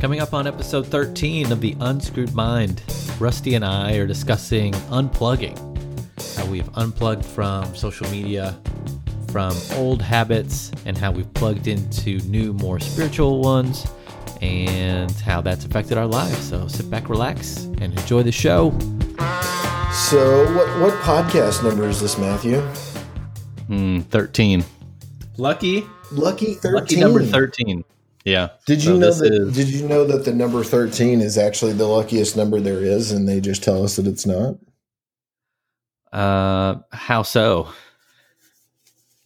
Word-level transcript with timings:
Coming 0.00 0.20
up 0.20 0.34
on 0.34 0.46
episode 0.46 0.86
13 0.86 1.50
of 1.50 1.62
The 1.62 1.74
Unscrewed 1.80 2.34
Mind, 2.34 2.82
Rusty 3.18 3.54
and 3.54 3.64
I 3.64 3.94
are 3.94 4.06
discussing 4.06 4.72
unplugging, 4.90 5.56
how 6.36 6.44
we've 6.46 6.68
unplugged 6.74 7.24
from 7.24 7.74
social 7.74 8.06
media, 8.10 8.58
from 9.32 9.56
old 9.72 10.02
habits, 10.02 10.70
and 10.84 10.98
how 10.98 11.12
we've 11.12 11.32
plugged 11.32 11.66
into 11.66 12.18
new, 12.28 12.52
more 12.52 12.78
spiritual 12.78 13.40
ones, 13.40 13.86
and 14.42 15.10
how 15.12 15.40
that's 15.40 15.64
affected 15.64 15.96
our 15.96 16.06
lives. 16.06 16.46
So 16.46 16.68
sit 16.68 16.90
back, 16.90 17.08
relax, 17.08 17.64
and 17.64 17.98
enjoy 17.98 18.22
the 18.22 18.32
show. 18.32 18.78
So, 19.92 20.44
what 20.54 20.68
what 20.78 20.92
podcast 21.00 21.64
number 21.64 21.88
is 21.88 22.02
this, 22.02 22.18
Matthew? 22.18 22.60
Mm, 23.70 24.04
13. 24.04 24.62
Lucky. 25.38 25.86
Lucky 26.12 26.54
thirteen. 26.54 26.74
Lucky 26.74 26.96
number 27.00 27.22
13. 27.24 27.82
Yeah. 28.26 28.48
Did 28.66 28.82
you 28.82 28.94
So 28.94 28.98
know 28.98 29.10
that? 29.12 29.32
is- 29.32 29.54
Did 29.56 29.68
you 29.68 29.88
know 29.88 30.04
that 30.04 30.24
the 30.24 30.34
number 30.34 30.62
thirteen 30.64 31.20
is 31.20 31.38
actually 31.38 31.72
the 31.74 31.86
luckiest 31.86 32.36
number 32.36 32.60
there 32.60 32.80
is, 32.82 33.12
and 33.12 33.28
they 33.28 33.40
just 33.40 33.62
tell 33.62 33.84
us 33.84 33.96
that 33.96 34.06
it's 34.06 34.26
not? 34.26 34.56
Uh, 36.12 36.80
how 36.92 37.22
so? 37.22 37.68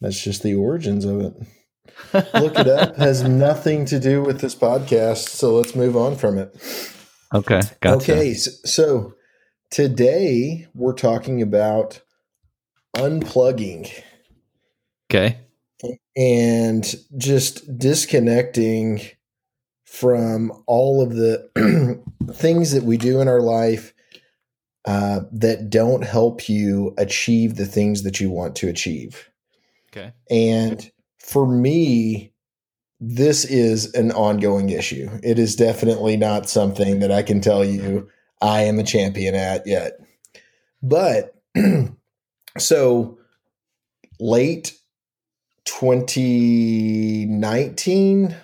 That's 0.01 0.21
just 0.23 0.43
the 0.43 0.53
origins 0.53 1.03
of 1.05 1.19
it. 1.21 1.33
Look 2.33 2.57
it 2.59 2.67
up. 2.67 2.95
Has 2.97 3.23
nothing 3.27 3.85
to 3.85 3.99
do 3.99 4.21
with 4.21 4.39
this 4.39 4.53
podcast. 4.55 5.29
So 5.29 5.55
let's 5.55 5.75
move 5.75 5.97
on 5.97 6.15
from 6.15 6.37
it. 6.37 6.55
Okay. 7.33 7.61
Gotcha. 7.79 8.11
Okay, 8.13 8.33
so 8.35 9.13
today 9.71 10.67
we're 10.75 10.93
talking 10.93 11.41
about 11.41 12.01
unplugging 12.95 13.89
Okay. 15.09 15.39
And 16.15 16.95
just 17.17 17.77
disconnecting 17.77 19.01
from 19.85 20.51
all 20.67 21.01
of 21.01 21.15
the 21.15 22.01
things 22.33 22.71
that 22.71 22.83
we 22.83 22.97
do 22.97 23.19
in 23.19 23.27
our 23.27 23.41
life 23.41 23.93
uh, 24.85 25.21
that 25.31 25.69
don't 25.69 26.03
help 26.03 26.49
you 26.49 26.93
achieve 26.97 27.55
the 27.55 27.65
things 27.65 28.03
that 28.03 28.19
you 28.19 28.29
want 28.29 28.55
to 28.55 28.67
achieve. 28.67 29.29
Okay. 29.91 30.13
And 30.29 30.89
for 31.19 31.45
me, 31.45 32.33
this 32.99 33.45
is 33.45 33.93
an 33.93 34.11
ongoing 34.11 34.69
issue. 34.69 35.09
It 35.23 35.37
is 35.37 35.55
definitely 35.55 36.17
not 36.17 36.49
something 36.49 36.99
that 36.99 37.11
I 37.11 37.21
can 37.21 37.41
tell 37.41 37.65
you 37.65 38.09
I 38.41 38.61
am 38.61 38.79
a 38.79 38.83
champion 38.83 39.35
at 39.35 39.67
yet. 39.67 39.93
But 40.81 41.35
so 42.57 43.19
late 44.19 44.73
2019 45.65 48.35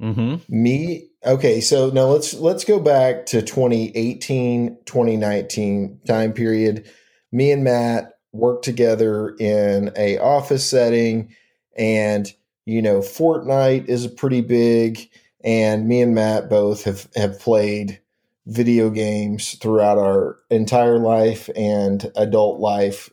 Mm-hmm. 0.00 0.36
me? 0.48 1.10
Okay 1.24 1.60
so 1.60 1.90
now 1.90 2.06
let's 2.06 2.32
let's 2.34 2.64
go 2.64 2.80
back 2.80 3.26
to 3.26 3.42
2018 3.42 4.78
2019 4.86 6.00
time 6.06 6.32
period. 6.32 6.90
Me 7.32 7.52
and 7.52 7.62
matt 7.62 8.14
worked 8.32 8.64
together 8.64 9.36
in 9.38 9.92
a 9.96 10.16
office 10.18 10.68
setting 10.68 11.34
and 11.76 12.32
you 12.64 12.80
know 12.80 13.00
fortnite 13.00 13.88
is 13.88 14.06
a 14.06 14.08
pretty 14.08 14.40
big 14.40 15.10
and 15.44 15.86
me 15.86 16.00
and 16.00 16.14
matt 16.14 16.48
both 16.48 16.84
have 16.84 17.06
have 17.14 17.38
played 17.38 18.00
video 18.46 18.88
games 18.88 19.54
throughout 19.56 19.98
our 19.98 20.38
entire 20.48 20.98
life 20.98 21.50
and 21.54 22.10
adult 22.16 22.58
life 22.58 23.10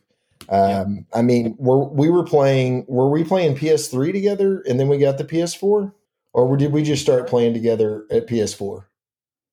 um 0.50 1.06
i 1.14 1.22
mean 1.22 1.56
were 1.58 1.84
we 1.90 2.10
were 2.10 2.24
playing 2.24 2.86
were 2.88 3.10
we 3.10 3.24
playing 3.24 3.56
ps3 3.56 4.14
together 4.14 4.64
and 4.68 4.80
then 4.80 4.88
we 4.88 4.98
got 4.98 5.18
the 5.18 5.24
ps4 5.24 5.92
or 6.38 6.56
did 6.56 6.72
we 6.72 6.84
just 6.84 7.02
start 7.02 7.28
playing 7.28 7.54
together 7.54 8.06
at 8.12 8.28
PS4? 8.28 8.86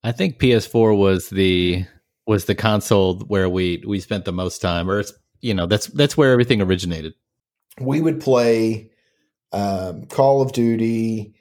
I 0.02 0.12
think 0.12 0.38
PS4 0.38 0.96
was 0.96 1.30
the 1.30 1.86
was 2.26 2.44
the 2.44 2.54
console 2.54 3.20
where 3.20 3.48
we 3.48 3.82
we 3.86 4.00
spent 4.00 4.26
the 4.26 4.32
most 4.32 4.60
time, 4.60 4.90
or 4.90 5.00
it's 5.00 5.12
you 5.40 5.54
know 5.54 5.64
that's 5.64 5.86
that's 5.86 6.16
where 6.16 6.30
everything 6.30 6.60
originated. 6.60 7.14
We 7.80 8.02
would 8.02 8.20
play 8.20 8.90
um, 9.52 10.04
Call 10.06 10.42
of 10.42 10.52
Duty 10.52 11.34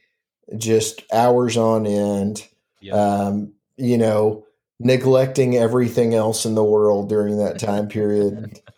just 0.58 1.04
hours 1.12 1.58
on 1.58 1.86
end. 1.86 2.48
Um, 2.92 3.54
you 3.76 3.98
know, 3.98 4.46
neglecting 4.80 5.58
everything 5.58 6.14
else 6.14 6.46
in 6.46 6.56
the 6.56 6.64
world 6.64 7.10
during 7.10 7.38
that 7.38 7.60
time 7.60 7.90
period. 7.90 8.60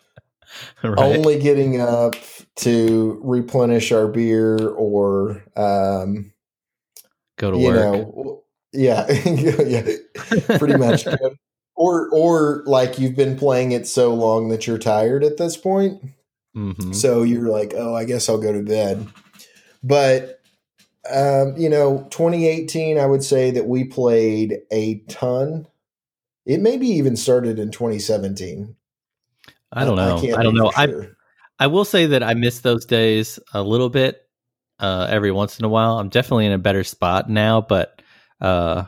right. 0.82 0.98
Only 0.98 1.38
getting 1.38 1.80
up 1.80 2.14
to 2.56 3.20
replenish 3.22 3.92
our 3.92 4.08
beer 4.08 4.56
or 4.68 5.44
um, 5.56 6.32
Go 7.38 7.50
to 7.50 7.58
you 7.58 7.66
work. 7.68 7.76
know, 7.76 8.44
yeah, 8.72 9.10
yeah, 9.26 9.82
pretty 10.58 10.76
much. 10.76 11.06
or 11.76 12.08
or 12.10 12.62
like 12.66 12.98
you've 12.98 13.16
been 13.16 13.36
playing 13.36 13.72
it 13.72 13.86
so 13.86 14.14
long 14.14 14.48
that 14.48 14.66
you're 14.66 14.78
tired 14.78 15.22
at 15.22 15.36
this 15.36 15.56
point. 15.56 16.02
Mhm. 16.56 16.94
So 16.94 17.22
you're 17.22 17.48
like, 17.48 17.74
oh, 17.76 17.94
I 17.94 18.04
guess 18.04 18.28
I'll 18.28 18.40
go 18.40 18.52
to 18.52 18.62
bed. 18.62 19.06
But 19.82 20.40
um, 21.12 21.54
you 21.56 21.68
know, 21.68 22.06
2018, 22.10 22.98
I 22.98 23.06
would 23.06 23.22
say 23.22 23.50
that 23.50 23.66
we 23.66 23.84
played 23.84 24.58
a 24.72 25.00
ton. 25.08 25.66
It 26.46 26.60
maybe 26.60 26.88
even 26.88 27.16
started 27.16 27.58
in 27.58 27.70
2017. 27.70 28.74
I 29.76 29.84
don't 29.84 29.96
know. 29.96 30.20
can't 30.20 30.38
I, 30.38 30.42
don't 30.42 30.54
know. 30.54 30.70
for 30.70 30.78
I. 30.78 31.08
I 31.58 31.66
will 31.68 31.84
say 31.84 32.06
that 32.06 32.22
I 32.22 32.34
miss 32.34 32.60
those 32.60 32.84
days 32.84 33.38
a 33.54 33.62
little 33.62 33.88
bit. 33.88 34.22
Uh, 34.78 35.06
every 35.08 35.32
once 35.32 35.58
in 35.58 35.64
a 35.64 35.68
while, 35.68 35.98
I'm 35.98 36.10
definitely 36.10 36.46
in 36.46 36.52
a 36.52 36.58
better 36.58 36.84
spot 36.84 37.30
now, 37.30 37.62
but 37.62 38.02
uh, 38.42 38.84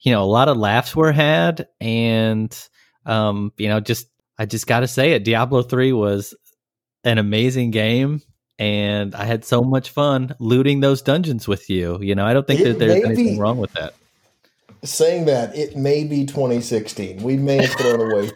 you 0.00 0.12
know, 0.12 0.22
a 0.22 0.24
lot 0.24 0.48
of 0.48 0.56
laughs 0.56 0.96
were 0.96 1.12
had, 1.12 1.68
and 1.80 2.56
um, 3.04 3.52
you 3.58 3.68
know, 3.68 3.80
just 3.80 4.06
I 4.38 4.46
just 4.46 4.66
got 4.66 4.80
to 4.80 4.88
say 4.88 5.12
it. 5.12 5.24
Diablo 5.24 5.62
three 5.62 5.92
was 5.92 6.34
an 7.04 7.18
amazing 7.18 7.70
game, 7.70 8.22
and 8.58 9.14
I 9.14 9.24
had 9.24 9.44
so 9.44 9.62
much 9.62 9.90
fun 9.90 10.34
looting 10.38 10.80
those 10.80 11.02
dungeons 11.02 11.46
with 11.46 11.68
you. 11.68 11.98
You 12.00 12.14
know, 12.14 12.24
I 12.24 12.32
don't 12.32 12.46
think 12.46 12.60
It 12.60 12.64
that 12.64 12.78
there's 12.78 13.04
anything 13.04 13.34
be- 13.34 13.38
wrong 13.38 13.58
with 13.58 13.72
that. 13.72 13.94
Saying 14.84 15.24
that, 15.24 15.56
it 15.56 15.76
may 15.76 16.04
be 16.04 16.24
2016. 16.26 17.22
We 17.22 17.36
may 17.36 17.66
have 17.66 17.70
thrown 17.72 18.12
away. 18.12 18.30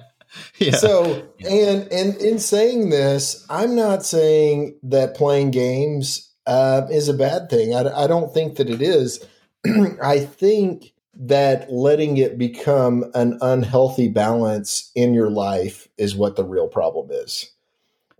yeah. 0.58 0.76
So, 0.76 1.28
and 1.48 1.90
and 1.92 2.16
in 2.16 2.38
saying 2.38 2.90
this, 2.90 3.46
I'm 3.48 3.74
not 3.74 4.04
saying 4.04 4.78
that 4.84 5.16
playing 5.16 5.50
games 5.50 6.32
uh, 6.46 6.86
is 6.90 7.08
a 7.08 7.14
bad 7.14 7.50
thing. 7.50 7.74
I, 7.74 8.04
I 8.04 8.06
don't 8.06 8.32
think 8.32 8.56
that 8.56 8.70
it 8.70 8.82
is. 8.82 9.24
I 10.02 10.20
think 10.20 10.92
that 11.20 11.70
letting 11.70 12.16
it 12.16 12.38
become 12.38 13.04
an 13.14 13.38
unhealthy 13.40 14.08
balance 14.08 14.90
in 14.94 15.14
your 15.14 15.30
life 15.30 15.88
is 15.98 16.14
what 16.14 16.36
the 16.36 16.44
real 16.44 16.68
problem 16.68 17.08
is. 17.10 17.50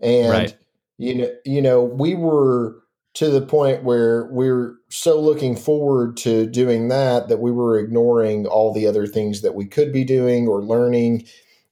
And 0.01 0.29
Right. 0.29 0.57
you 0.97 1.15
know, 1.15 1.31
you 1.45 1.61
know, 1.61 1.83
we 1.83 2.15
were 2.15 2.75
to 3.15 3.29
the 3.29 3.41
point 3.41 3.83
where 3.83 4.25
we're 4.31 4.75
so 4.89 5.19
looking 5.19 5.55
forward 5.55 6.17
to 6.17 6.45
doing 6.45 6.89
that 6.89 7.27
that 7.29 7.39
we 7.39 7.51
were 7.51 7.79
ignoring 7.79 8.45
all 8.45 8.73
the 8.73 8.85
other 8.85 9.07
things 9.07 9.41
that 9.41 9.55
we 9.55 9.65
could 9.65 9.91
be 9.91 10.03
doing 10.03 10.47
or 10.47 10.61
learning. 10.61 11.25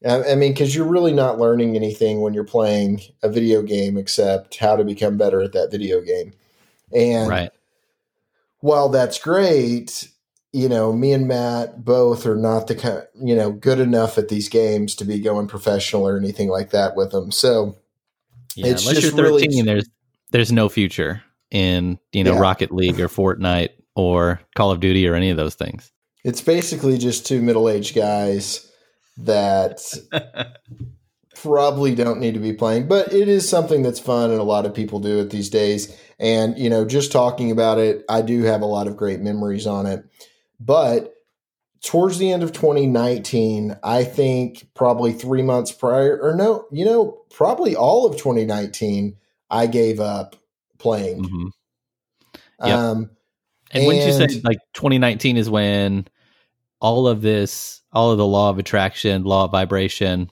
I 0.06 0.32
I 0.32 0.36
mean, 0.36 0.52
because 0.54 0.76
you're 0.76 0.86
really 0.88 1.14
not 1.14 1.40
learning 1.40 1.76
anything 1.76 2.22
when 2.22 2.34
you're 2.34 2.44
playing 2.44 3.02
a 3.24 3.30
video 3.30 3.62
game 3.62 3.98
except 3.98 4.58
how 4.58 4.76
to 4.76 4.84
become 4.84 5.18
better 5.18 5.42
at 5.42 5.54
that 5.54 5.72
video 5.72 6.02
game. 6.02 6.34
And 6.94 7.30
right. 7.30 7.52
while 8.60 8.90
that's 8.90 9.20
great, 9.20 10.10
you 10.54 10.70
know, 10.70 10.94
me 10.94 11.12
and 11.14 11.28
Matt 11.28 11.84
both 11.84 12.26
are 12.26 12.36
not 12.36 12.68
the 12.68 12.76
kind, 12.76 13.04
you 13.22 13.36
know, 13.36 13.52
good 13.52 13.80
enough 13.80 14.18
at 14.18 14.30
these 14.30 14.50
games 14.50 14.96
to 14.96 15.06
be 15.06 15.20
going 15.20 15.48
professional 15.48 16.08
or 16.08 16.18
anything 16.18 16.50
like 16.50 16.72
that 16.72 16.96
with 16.96 17.12
them. 17.12 17.32
So 17.32 17.76
Yeah, 18.56 18.68
It's 18.68 18.84
unless 18.84 19.02
just 19.02 19.16
you're 19.16 19.24
really- 19.26 19.44
13, 19.44 19.66
there's 19.66 19.90
there's 20.32 20.52
no 20.52 20.68
future 20.70 21.24
in 21.52 21.98
you 22.12 22.24
know 22.24 22.34
Yeah. 22.34 22.40
Rocket 22.40 22.72
League 22.72 23.00
or 23.00 23.08
Fortnite 23.08 23.70
or 23.96 24.42
Call 24.56 24.72
of 24.72 24.80
Duty 24.80 25.08
or 25.08 25.16
any 25.16 25.30
of 25.30 25.38
those 25.38 25.56
things. 25.56 25.92
it's 26.24 26.42
basically 26.42 26.98
just 26.98 27.26
two 27.26 27.42
middle 27.42 27.70
aged 27.70 27.96
guys 27.96 28.67
that 29.18 29.84
probably 31.36 31.94
don't 31.96 32.20
need 32.20 32.34
to 32.34 32.40
be 32.40 32.54
playing, 32.54 32.88
but 32.88 33.14
it 33.14 33.28
is 33.28 33.48
something 33.48 33.84
that's 33.84 34.00
fun 34.00 34.32
and 34.32 34.40
a 34.40 34.44
lot 34.44 34.66
of 34.66 34.74
people 34.74 35.00
do 35.00 35.20
it 35.20 35.30
these 35.30 35.50
days. 35.50 35.96
And, 36.20 36.58
you 36.58 36.70
know, 36.70 36.84
just 36.86 37.12
talking 37.12 37.52
about 37.52 37.78
it, 37.78 38.04
I 38.10 38.22
do 38.22 38.44
have 38.44 38.62
a 38.62 38.66
lot 38.66 38.88
of 38.88 38.98
great 38.98 39.20
memories 39.20 39.68
on 39.68 39.86
it. 39.86 40.04
But 40.60 41.14
towards 41.84 42.18
the 42.18 42.32
end 42.32 42.42
of 42.42 42.54
2019, 42.54 43.78
I 43.84 44.04
think 44.04 44.68
probably 44.74 45.14
three 45.14 45.44
months 45.44 45.72
prior, 45.72 46.20
or 46.20 46.36
no, 46.36 46.66
you 46.72 46.86
know, 46.86 47.22
probably 47.30 47.76
all 47.76 48.08
of 48.08 48.18
2019, 48.18 49.16
I 49.50 49.68
gave 49.68 50.00
up 50.00 50.36
playing. 50.80 51.24
Mhm. 51.24 51.52
Yep. 52.66 52.78
Um, 52.78 53.10
And 53.72 53.86
wouldn't 53.86 54.06
you 54.06 54.14
say 54.14 54.42
like 54.44 54.58
2019 54.74 55.38
is 55.38 55.50
when 55.50 56.08
all 56.80 57.08
of 57.08 57.22
this, 57.22 57.82
all 57.92 58.12
of 58.12 58.18
the 58.18 58.26
law 58.26 58.50
of 58.50 58.60
attraction, 58.60 59.24
law 59.24 59.46
of 59.46 59.52
vibration, 59.52 60.30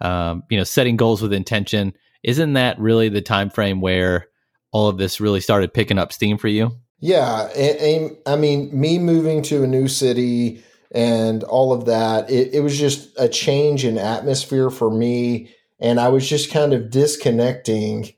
um, 0.00 0.42
you 0.50 0.56
know, 0.56 0.64
setting 0.64 0.96
goals 0.96 1.22
with 1.22 1.32
intention, 1.32 1.92
isn't 2.22 2.54
that 2.54 2.78
really 2.78 3.08
the 3.08 3.22
time 3.22 3.50
frame 3.50 3.80
where 3.80 4.26
all 4.72 4.88
of 4.88 4.98
this 4.98 5.20
really 5.20 5.40
started 5.40 5.72
picking 5.72 5.98
up 5.98 6.12
steam 6.12 6.38
for 6.38 6.48
you? 6.48 6.72
Yeah, 6.98 7.48
and, 7.52 8.16
I 8.26 8.36
mean, 8.36 8.70
me 8.78 8.98
moving 8.98 9.42
to 9.42 9.62
a 9.62 9.66
new 9.66 9.86
city 9.86 10.64
and 10.92 11.44
all 11.44 11.72
of 11.72 11.84
that, 11.84 12.30
it, 12.30 12.54
it 12.54 12.60
was 12.60 12.78
just 12.78 13.10
a 13.18 13.28
change 13.28 13.84
in 13.84 13.98
atmosphere 13.98 14.70
for 14.70 14.90
me, 14.90 15.50
and 15.78 16.00
I 16.00 16.08
was 16.08 16.28
just 16.28 16.50
kind 16.50 16.72
of 16.72 16.90
disconnecting 16.90 18.12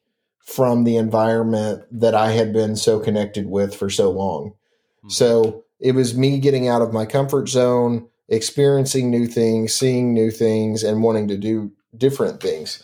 from 0.44 0.85
the 0.85 0.97
environment 0.97 1.85
that 1.91 2.15
I 2.15 2.31
had 2.31 2.53
been 2.53 2.76
so 2.76 3.00
connected 3.00 3.47
with 3.47 3.75
for 3.75 3.91
so 3.91 4.11
long. 4.11 4.50
Mm-hmm. 4.99 5.11
So 5.11 5.65
it 5.80 5.92
was 5.92 6.16
me 6.16 6.38
getting 6.38 6.69
out 6.69 6.82
of 6.82 6.92
my 6.92 7.06
comfort 7.06 7.48
zone, 7.48 8.08
experiencing 8.28 9.10
new 9.10 9.26
things, 9.26 9.72
seeing 9.72 10.12
new 10.12 10.30
things, 10.30 10.82
and 10.82 11.02
wanting 11.02 11.28
to 11.28 11.36
do 11.36 11.72
different 11.96 12.40
things. 12.40 12.82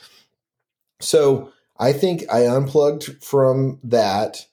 So 1.00 1.52
I 1.79 1.93
think 1.93 2.25
I 2.32 2.46
unplugged 2.46 3.23
from 3.23 3.79
that. 3.85 4.46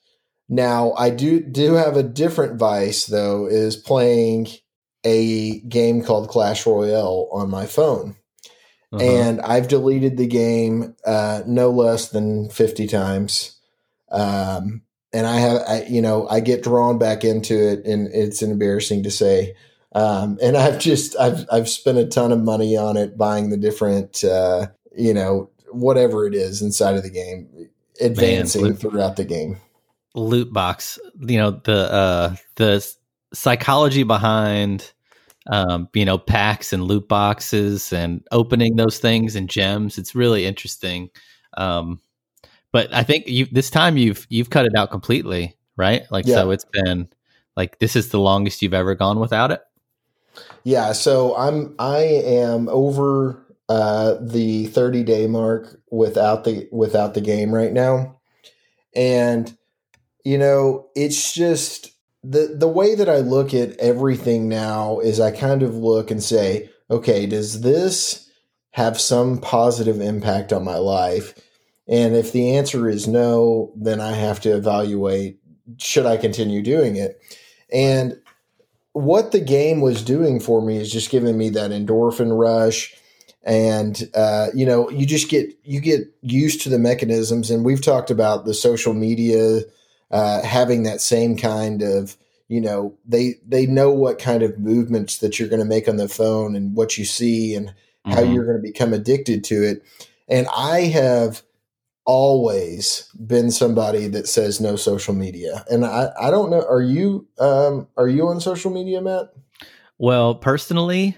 Now 0.48 0.92
I 0.98 1.10
do 1.10 1.40
do 1.40 1.74
have 1.74 1.96
a 1.96 2.02
different 2.02 2.58
vice 2.58 3.06
though, 3.06 3.46
is 3.46 3.76
playing 3.76 4.48
a 5.04 5.60
game 5.60 6.02
called 6.02 6.28
Clash 6.28 6.66
Royale 6.66 7.28
on 7.32 7.50
my 7.50 7.66
phone. 7.66 8.16
Uh-huh. 8.92 9.02
And 9.02 9.40
I've 9.40 9.68
deleted 9.68 10.16
the 10.16 10.26
game 10.26 10.94
uh, 11.06 11.42
no 11.46 11.70
less 11.70 12.10
than 12.10 12.50
50 12.50 12.86
times. 12.88 13.58
Um, 14.10 14.82
and 15.12 15.26
I 15.26 15.38
have, 15.38 15.62
I, 15.68 15.82
you 15.84 16.02
know, 16.02 16.26
I 16.28 16.40
get 16.40 16.62
drawn 16.62 16.98
back 16.98 17.24
into 17.24 17.54
it, 17.54 17.84
and 17.84 18.08
it's 18.08 18.42
embarrassing 18.42 19.02
to 19.04 19.10
say. 19.10 19.54
Um, 19.94 20.38
and 20.42 20.56
I've 20.56 20.78
just, 20.78 21.18
I've, 21.18 21.46
I've 21.52 21.68
spent 21.68 21.98
a 21.98 22.06
ton 22.06 22.32
of 22.32 22.40
money 22.40 22.76
on 22.76 22.96
it, 22.96 23.18
buying 23.18 23.50
the 23.50 23.58
different, 23.58 24.24
uh, 24.24 24.68
you 24.96 25.12
know, 25.12 25.50
whatever 25.70 26.26
it 26.26 26.34
is 26.34 26.62
inside 26.62 26.96
of 26.96 27.02
the 27.02 27.10
game, 27.10 27.68
advancing 28.00 28.62
Man, 28.62 28.74
throughout 28.74 29.16
the 29.16 29.24
game. 29.24 29.58
Loot 30.14 30.52
box, 30.52 30.98
you 31.20 31.38
know, 31.38 31.52
the 31.52 31.92
uh, 31.92 32.36
the 32.56 32.94
psychology 33.32 34.02
behind 34.02 34.92
um, 35.50 35.88
you 35.92 36.04
know, 36.04 36.18
packs 36.18 36.72
and 36.72 36.84
loot 36.84 37.08
boxes 37.08 37.92
and 37.92 38.26
opening 38.30 38.76
those 38.76 38.98
things 38.98 39.34
and 39.34 39.48
gems. 39.48 39.98
It's 39.98 40.14
really 40.14 40.46
interesting. 40.46 41.10
Um, 41.56 42.00
but 42.72 42.92
I 42.92 43.02
think 43.02 43.28
you 43.28 43.46
this 43.46 43.70
time 43.70 43.96
you've 43.96 44.26
you've 44.30 44.50
cut 44.50 44.66
it 44.66 44.74
out 44.74 44.90
completely, 44.90 45.56
right? 45.76 46.02
Like 46.10 46.26
yeah. 46.26 46.36
so 46.36 46.50
it's 46.50 46.66
been 46.72 47.08
like 47.56 47.78
this 47.78 47.94
is 47.94 48.08
the 48.08 48.18
longest 48.18 48.62
you've 48.62 48.74
ever 48.74 48.94
gone 48.94 49.20
without 49.20 49.52
it. 49.52 49.60
Yeah, 50.64 50.92
so 50.92 51.36
I'm 51.36 51.74
I 51.78 51.98
am 51.98 52.68
over 52.68 53.46
uh 53.68 54.16
the 54.20 54.66
30 54.66 55.04
day 55.04 55.26
mark 55.26 55.80
without 55.90 56.44
the 56.44 56.68
without 56.72 57.14
the 57.14 57.20
game 57.20 57.54
right 57.54 57.72
now. 57.72 58.20
And 58.96 59.56
you 60.24 60.38
know, 60.38 60.88
it's 60.94 61.34
just 61.34 61.90
the 62.22 62.54
the 62.56 62.68
way 62.68 62.94
that 62.94 63.08
I 63.08 63.18
look 63.18 63.52
at 63.52 63.76
everything 63.78 64.48
now 64.48 65.00
is 65.00 65.20
I 65.20 65.30
kind 65.30 65.62
of 65.62 65.74
look 65.74 66.10
and 66.10 66.22
say, 66.22 66.70
okay, 66.90 67.26
does 67.26 67.60
this 67.60 68.30
have 68.70 68.98
some 68.98 69.38
positive 69.38 70.00
impact 70.00 70.52
on 70.52 70.64
my 70.64 70.76
life? 70.76 71.34
And 71.88 72.14
if 72.14 72.32
the 72.32 72.56
answer 72.56 72.88
is 72.88 73.08
no, 73.08 73.72
then 73.76 74.00
I 74.00 74.12
have 74.12 74.40
to 74.42 74.54
evaluate 74.54 75.38
should 75.78 76.06
I 76.06 76.16
continue 76.16 76.62
doing 76.62 76.96
it? 76.96 77.20
And 77.72 78.20
what 78.92 79.32
the 79.32 79.40
game 79.40 79.80
was 79.80 80.02
doing 80.02 80.40
for 80.40 80.60
me 80.60 80.76
is 80.76 80.92
just 80.92 81.10
giving 81.10 81.38
me 81.38 81.50
that 81.50 81.70
endorphin 81.70 82.38
rush 82.38 82.94
and 83.44 84.08
uh, 84.14 84.48
you 84.54 84.64
know 84.66 84.88
you 84.90 85.06
just 85.06 85.28
get 85.28 85.50
you 85.64 85.80
get 85.80 86.00
used 86.20 86.60
to 86.62 86.68
the 86.68 86.78
mechanisms 86.78 87.50
and 87.50 87.64
we've 87.64 87.82
talked 87.82 88.10
about 88.10 88.44
the 88.44 88.54
social 88.54 88.94
media 88.94 89.60
uh, 90.10 90.42
having 90.42 90.82
that 90.82 91.00
same 91.00 91.36
kind 91.36 91.82
of 91.82 92.16
you 92.48 92.60
know 92.60 92.94
they 93.06 93.34
they 93.46 93.66
know 93.66 93.90
what 93.90 94.18
kind 94.18 94.42
of 94.42 94.58
movements 94.58 95.18
that 95.18 95.38
you're 95.38 95.48
going 95.48 95.58
to 95.58 95.66
make 95.66 95.88
on 95.88 95.96
the 95.96 96.08
phone 96.08 96.54
and 96.54 96.76
what 96.76 96.96
you 96.98 97.04
see 97.04 97.54
and 97.54 97.68
mm-hmm. 97.68 98.12
how 98.12 98.20
you're 98.20 98.44
going 98.44 98.56
to 98.56 98.62
become 98.62 98.92
addicted 98.92 99.42
to 99.42 99.64
it 99.64 99.82
and 100.28 100.46
i 100.54 100.80
have 100.80 101.42
always 102.04 103.08
been 103.26 103.50
somebody 103.50 104.08
that 104.08 104.26
says 104.26 104.60
no 104.60 104.74
social 104.74 105.14
media 105.14 105.64
and 105.70 105.84
i 105.84 106.08
i 106.20 106.30
don't 106.30 106.50
know 106.50 106.64
are 106.68 106.82
you 106.82 107.26
um 107.38 107.86
are 107.96 108.08
you 108.08 108.26
on 108.26 108.40
social 108.40 108.72
media 108.72 109.00
matt 109.00 109.32
well 109.98 110.34
personally 110.34 111.16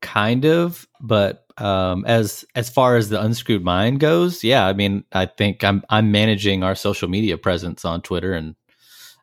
kind 0.00 0.44
of 0.44 0.88
but 1.00 1.44
um, 1.58 2.04
as 2.06 2.44
as 2.54 2.70
far 2.70 2.96
as 2.96 3.08
the 3.08 3.20
unscrewed 3.20 3.64
mind 3.64 4.00
goes, 4.00 4.44
yeah, 4.44 4.66
I 4.66 4.72
mean, 4.72 5.04
I 5.12 5.26
think 5.26 5.64
I'm 5.64 5.82
I'm 5.90 6.12
managing 6.12 6.62
our 6.62 6.74
social 6.74 7.08
media 7.08 7.36
presence 7.36 7.84
on 7.84 8.02
Twitter 8.02 8.32
and 8.32 8.54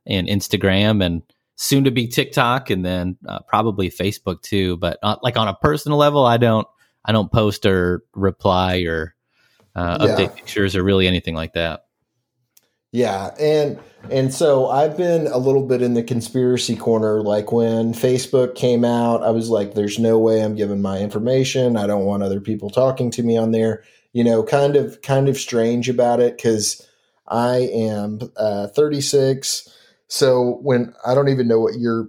and 0.05 0.27
Instagram 0.27 1.03
and 1.03 1.23
soon 1.55 1.85
to 1.85 1.91
be 1.91 2.07
TikTok 2.07 2.69
and 2.69 2.85
then 2.85 3.17
uh, 3.27 3.39
probably 3.47 3.89
Facebook 3.89 4.41
too. 4.41 4.77
But 4.77 4.99
uh, 5.01 5.15
like 5.23 5.37
on 5.37 5.47
a 5.47 5.55
personal 5.55 5.97
level, 5.97 6.25
I 6.25 6.37
don't 6.37 6.67
I 7.05 7.11
don't 7.13 7.31
post 7.31 7.65
or 7.65 8.03
reply 8.13 8.79
or 8.81 9.14
uh, 9.75 9.97
yeah. 9.99 10.07
update 10.07 10.35
pictures 10.35 10.75
or 10.75 10.83
really 10.83 11.07
anything 11.07 11.35
like 11.35 11.53
that. 11.53 11.85
Yeah, 12.91 13.35
and 13.39 13.77
and 14.09 14.33
so 14.33 14.69
I've 14.69 14.95
been 14.95 15.27
a 15.27 15.37
little 15.37 15.65
bit 15.65 15.81
in 15.81 15.95
the 15.95 16.03
conspiracy 16.03 16.77
corner. 16.77 17.21
Like 17.21 17.51
when 17.51 17.93
Facebook 17.93 18.55
came 18.55 18.85
out, 18.85 19.21
I 19.21 19.31
was 19.31 19.49
like, 19.49 19.73
"There's 19.73 19.99
no 19.99 20.17
way 20.17 20.41
I'm 20.41 20.55
giving 20.55 20.81
my 20.81 20.99
information. 20.99 21.75
I 21.75 21.87
don't 21.87 22.05
want 22.05 22.23
other 22.23 22.39
people 22.39 22.69
talking 22.69 23.11
to 23.11 23.23
me 23.23 23.35
on 23.37 23.51
there." 23.51 23.83
You 24.13 24.23
know, 24.23 24.43
kind 24.43 24.77
of 24.77 25.01
kind 25.01 25.27
of 25.27 25.37
strange 25.37 25.89
about 25.89 26.21
it 26.21 26.37
because 26.37 26.87
I 27.27 27.69
am 27.73 28.19
uh, 28.37 28.67
36. 28.67 29.69
So 30.07 30.59
when 30.61 30.93
I 31.05 31.15
don't 31.15 31.29
even 31.29 31.47
know 31.49 31.59
what 31.59 31.77
year 31.77 32.07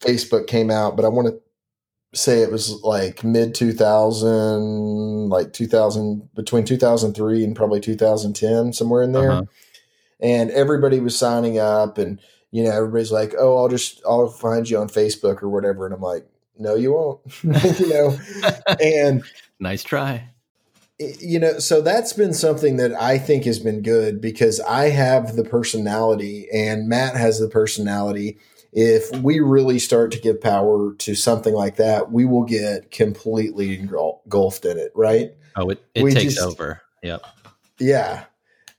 Facebook 0.00 0.46
came 0.48 0.70
out, 0.70 0.96
but 0.96 1.04
I 1.04 1.08
want 1.08 1.28
to 1.28 1.40
say 2.16 2.40
it 2.40 2.50
was 2.50 2.82
like 2.82 3.22
mid 3.22 3.54
2000, 3.54 5.28
like 5.28 5.52
2000, 5.52 6.34
between 6.34 6.64
2003 6.64 7.44
and 7.44 7.54
probably 7.54 7.80
2010, 7.80 8.72
somewhere 8.72 9.02
in 9.02 9.12
there. 9.12 9.32
Uh-huh. 9.32 9.44
And 10.20 10.50
everybody 10.50 10.98
was 10.98 11.16
signing 11.16 11.58
up 11.58 11.98
and 11.98 12.18
you 12.50 12.64
know 12.64 12.70
everybody's 12.70 13.12
like 13.12 13.34
oh 13.38 13.58
i'll 13.58 13.68
just 13.68 14.00
i'll 14.08 14.28
find 14.28 14.70
you 14.70 14.78
on 14.78 14.88
facebook 14.88 15.42
or 15.42 15.48
whatever. 15.48 15.84
And 15.84 15.94
i'm 15.94 16.00
like 16.00 16.26
no 16.58 16.74
you 16.74 16.92
won't. 16.92 17.20
You 17.78 17.88
know? 17.88 18.18
And 18.82 19.22
nice 19.60 19.82
try. 19.82 20.30
You 20.98 21.38
know 21.38 21.58
so 21.58 21.82
that's 21.82 22.14
been 22.14 22.32
something 22.32 22.78
that 22.78 22.94
i 22.94 23.18
think 23.18 23.44
has 23.44 23.58
been 23.58 23.82
good 23.82 24.22
because 24.22 24.58
i 24.60 24.88
have 24.88 25.36
the 25.36 25.44
personality 25.44 26.48
and 26.50 26.88
matt 26.88 27.14
has 27.14 27.38
the 27.38 27.48
personality 27.48 28.38
if 28.78 29.10
we 29.22 29.40
really 29.40 29.80
start 29.80 30.12
to 30.12 30.20
give 30.20 30.40
power 30.40 30.94
to 30.94 31.14
something 31.16 31.54
like 31.54 31.76
that 31.76 32.12
we 32.12 32.24
will 32.24 32.44
get 32.44 32.90
completely 32.90 33.78
engulfed 33.78 34.64
in 34.64 34.78
it 34.78 34.92
right 34.94 35.32
oh 35.56 35.70
it, 35.70 35.84
it 35.94 36.12
takes 36.12 36.34
just, 36.34 36.46
over 36.46 36.82
yep 37.02 37.24
yeah 37.80 38.24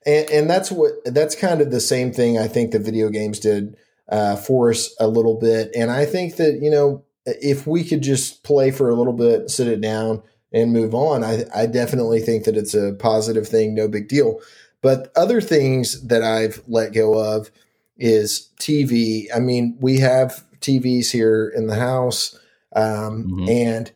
and, 0.07 0.29
and 0.31 0.49
that's 0.49 0.71
what 0.71 0.93
that's 1.05 1.35
kind 1.35 1.61
of 1.61 1.69
the 1.69 1.81
same 1.81 2.11
thing 2.11 2.39
I 2.39 2.47
think 2.47 2.71
the 2.71 2.79
video 2.79 3.09
games 3.09 3.39
did 3.39 3.75
uh, 4.09 4.37
for 4.37 4.71
us 4.71 4.95
a 4.99 5.07
little 5.07 5.35
bit. 5.35 5.69
And 5.75 5.91
I 5.91 6.05
think 6.05 6.37
that 6.37 6.59
you 6.61 6.71
know 6.71 7.03
if 7.25 7.67
we 7.67 7.83
could 7.83 8.01
just 8.01 8.43
play 8.43 8.71
for 8.71 8.89
a 8.89 8.95
little 8.95 9.13
bit, 9.13 9.49
sit 9.49 9.67
it 9.67 9.81
down, 9.81 10.23
and 10.53 10.71
move 10.71 10.95
on, 10.95 11.23
I, 11.23 11.43
I 11.53 11.65
definitely 11.65 12.21
think 12.21 12.45
that 12.45 12.55
it's 12.55 12.73
a 12.73 12.93
positive 12.93 13.47
thing, 13.47 13.75
no 13.75 13.89
big 13.89 14.07
deal. 14.07 14.39
But 14.81 15.11
other 15.15 15.41
things 15.41 16.07
that 16.07 16.23
I've 16.23 16.61
let 16.67 16.93
go 16.93 17.19
of 17.19 17.51
is 17.97 18.49
TV. 18.59 19.27
I 19.35 19.39
mean, 19.39 19.77
we 19.79 19.99
have 19.99 20.43
TVs 20.61 21.11
here 21.11 21.51
in 21.55 21.67
the 21.67 21.75
house, 21.75 22.37
um, 22.75 23.25
mm-hmm. 23.25 23.49
and 23.49 23.91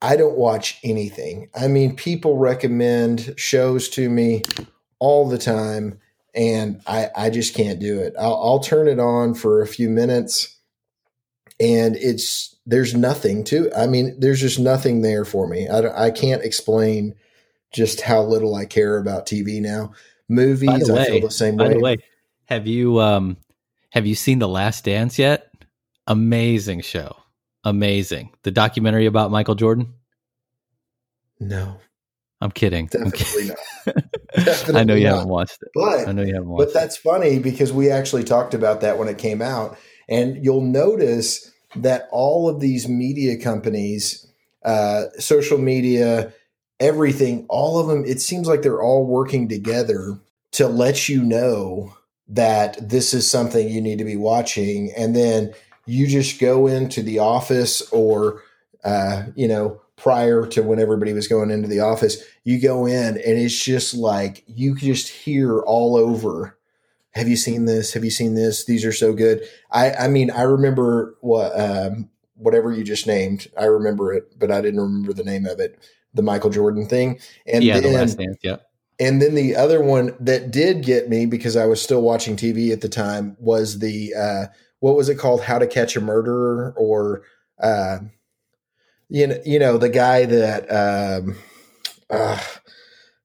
I 0.00 0.16
don't 0.16 0.36
watch 0.36 0.78
anything. 0.84 1.50
I 1.54 1.68
mean, 1.68 1.96
people 1.96 2.38
recommend 2.38 3.34
shows 3.36 3.88
to 3.90 4.08
me 4.08 4.42
all 4.98 5.28
the 5.28 5.38
time 5.38 6.00
and 6.34 6.80
I, 6.86 7.10
I 7.16 7.30
just 7.30 7.54
can't 7.54 7.80
do 7.80 7.98
it. 7.98 8.14
I'll, 8.18 8.40
I'll 8.42 8.60
turn 8.60 8.88
it 8.88 9.00
on 9.00 9.34
for 9.34 9.60
a 9.60 9.66
few 9.66 9.90
minutes 9.90 10.56
and 11.60 11.96
it's 11.96 12.54
there's 12.66 12.94
nothing 12.94 13.42
to 13.42 13.68
I 13.76 13.88
mean 13.88 14.14
there's 14.20 14.40
just 14.40 14.58
nothing 14.58 15.02
there 15.02 15.24
for 15.24 15.48
me. 15.48 15.68
I, 15.68 16.06
I 16.06 16.10
can't 16.10 16.44
explain 16.44 17.14
just 17.72 18.00
how 18.00 18.22
little 18.22 18.54
I 18.54 18.64
care 18.64 18.98
about 18.98 19.26
TV 19.26 19.60
now. 19.60 19.92
Movies, 20.28 20.90
way, 20.90 21.00
I 21.00 21.06
feel 21.06 21.20
the 21.22 21.30
same 21.30 21.56
way. 21.56 21.76
Way, 21.76 21.98
have 22.48 22.66
you 22.66 23.00
um 23.00 23.36
have 23.90 24.06
you 24.06 24.14
seen 24.14 24.38
The 24.38 24.48
Last 24.48 24.84
Dance 24.84 25.18
yet? 25.18 25.50
Amazing 26.06 26.80
show. 26.82 27.16
Amazing. 27.64 28.30
The 28.42 28.50
documentary 28.50 29.06
about 29.06 29.30
Michael 29.30 29.54
Jordan? 29.54 29.94
No. 31.40 31.80
I'm 32.40 32.50
kidding. 32.50 32.86
Definitely 32.86 33.06
I'm 33.06 33.12
kidding. 33.12 33.48
not. 33.48 34.44
Definitely 34.44 34.74
I 34.80 34.84
know 34.84 34.94
you 34.94 35.04
not. 35.04 35.14
haven't 35.16 35.28
watched 35.28 35.58
it. 35.62 35.68
But 35.74 36.08
I 36.08 36.12
know 36.12 36.22
you 36.22 36.34
haven't 36.34 36.48
watched 36.48 36.72
But 36.72 36.74
that's 36.74 36.96
it. 36.96 37.00
funny 37.02 37.38
because 37.38 37.72
we 37.72 37.90
actually 37.90 38.24
talked 38.24 38.54
about 38.54 38.80
that 38.82 38.98
when 38.98 39.08
it 39.08 39.18
came 39.18 39.42
out. 39.42 39.76
And 40.08 40.42
you'll 40.44 40.60
notice 40.62 41.50
that 41.76 42.08
all 42.12 42.48
of 42.48 42.60
these 42.60 42.88
media 42.88 43.36
companies, 43.42 44.26
uh, 44.64 45.04
social 45.18 45.58
media, 45.58 46.32
everything, 46.80 47.44
all 47.48 47.78
of 47.78 47.88
them, 47.88 48.04
it 48.06 48.20
seems 48.20 48.46
like 48.46 48.62
they're 48.62 48.82
all 48.82 49.04
working 49.06 49.48
together 49.48 50.18
to 50.52 50.68
let 50.68 51.08
you 51.08 51.22
know 51.22 51.94
that 52.28 52.88
this 52.88 53.14
is 53.14 53.30
something 53.30 53.68
you 53.68 53.80
need 53.80 53.98
to 53.98 54.04
be 54.04 54.16
watching. 54.16 54.92
And 54.96 55.16
then 55.16 55.54
you 55.86 56.06
just 56.06 56.40
go 56.40 56.66
into 56.66 57.02
the 57.02 57.18
office 57.18 57.80
or, 57.90 58.42
uh, 58.84 59.24
you 59.34 59.48
know, 59.48 59.80
prior 59.96 60.46
to 60.46 60.62
when 60.62 60.78
everybody 60.78 61.12
was 61.12 61.26
going 61.26 61.50
into 61.50 61.68
the 61.68 61.80
office, 61.80 62.22
you 62.44 62.60
go 62.60 62.86
in 62.86 63.16
and 63.16 63.38
it's 63.38 63.64
just 63.64 63.94
like 63.94 64.44
you 64.46 64.76
just 64.76 65.08
hear 65.08 65.60
all 65.60 65.96
over. 65.96 66.56
Have 67.12 67.28
you 67.28 67.36
seen 67.36 67.64
this? 67.64 67.94
Have 67.94 68.04
you 68.04 68.10
seen 68.10 68.34
this? 68.34 68.64
These 68.64 68.84
are 68.84 68.92
so 68.92 69.12
good. 69.12 69.42
I, 69.70 69.92
I 69.92 70.08
mean, 70.08 70.30
I 70.30 70.42
remember 70.42 71.16
what 71.20 71.58
um, 71.58 72.10
whatever 72.34 72.72
you 72.72 72.84
just 72.84 73.06
named. 73.06 73.48
I 73.58 73.64
remember 73.64 74.12
it, 74.12 74.38
but 74.38 74.52
I 74.52 74.60
didn't 74.60 74.80
remember 74.80 75.12
the 75.12 75.24
name 75.24 75.46
of 75.46 75.58
it. 75.58 75.78
The 76.14 76.22
Michael 76.22 76.50
Jordan 76.50 76.86
thing, 76.86 77.18
and 77.46 77.62
yeah, 77.64 77.80
then, 77.80 77.92
the 77.92 77.98
last 77.98 78.18
dance, 78.18 78.38
yeah. 78.42 78.56
And 79.00 79.22
then 79.22 79.34
the 79.34 79.54
other 79.54 79.80
one 79.80 80.16
that 80.18 80.50
did 80.50 80.82
get 80.82 81.08
me 81.08 81.26
because 81.26 81.56
I 81.56 81.66
was 81.66 81.80
still 81.80 82.02
watching 82.02 82.36
TV 82.36 82.72
at 82.72 82.80
the 82.80 82.88
time 82.88 83.36
was 83.38 83.78
the 83.78 84.12
uh, 84.14 84.46
what 84.80 84.96
was 84.96 85.08
it 85.08 85.16
called? 85.16 85.42
How 85.42 85.58
to 85.58 85.66
Catch 85.66 85.96
a 85.96 86.00
Murderer, 86.00 86.74
or 86.76 87.22
uh, 87.60 87.98
you 89.08 89.28
know, 89.28 89.40
you 89.44 89.58
know, 89.58 89.78
the 89.78 89.88
guy 89.88 90.24
that 90.24 90.68
um, 90.70 91.36
uh, 92.10 92.38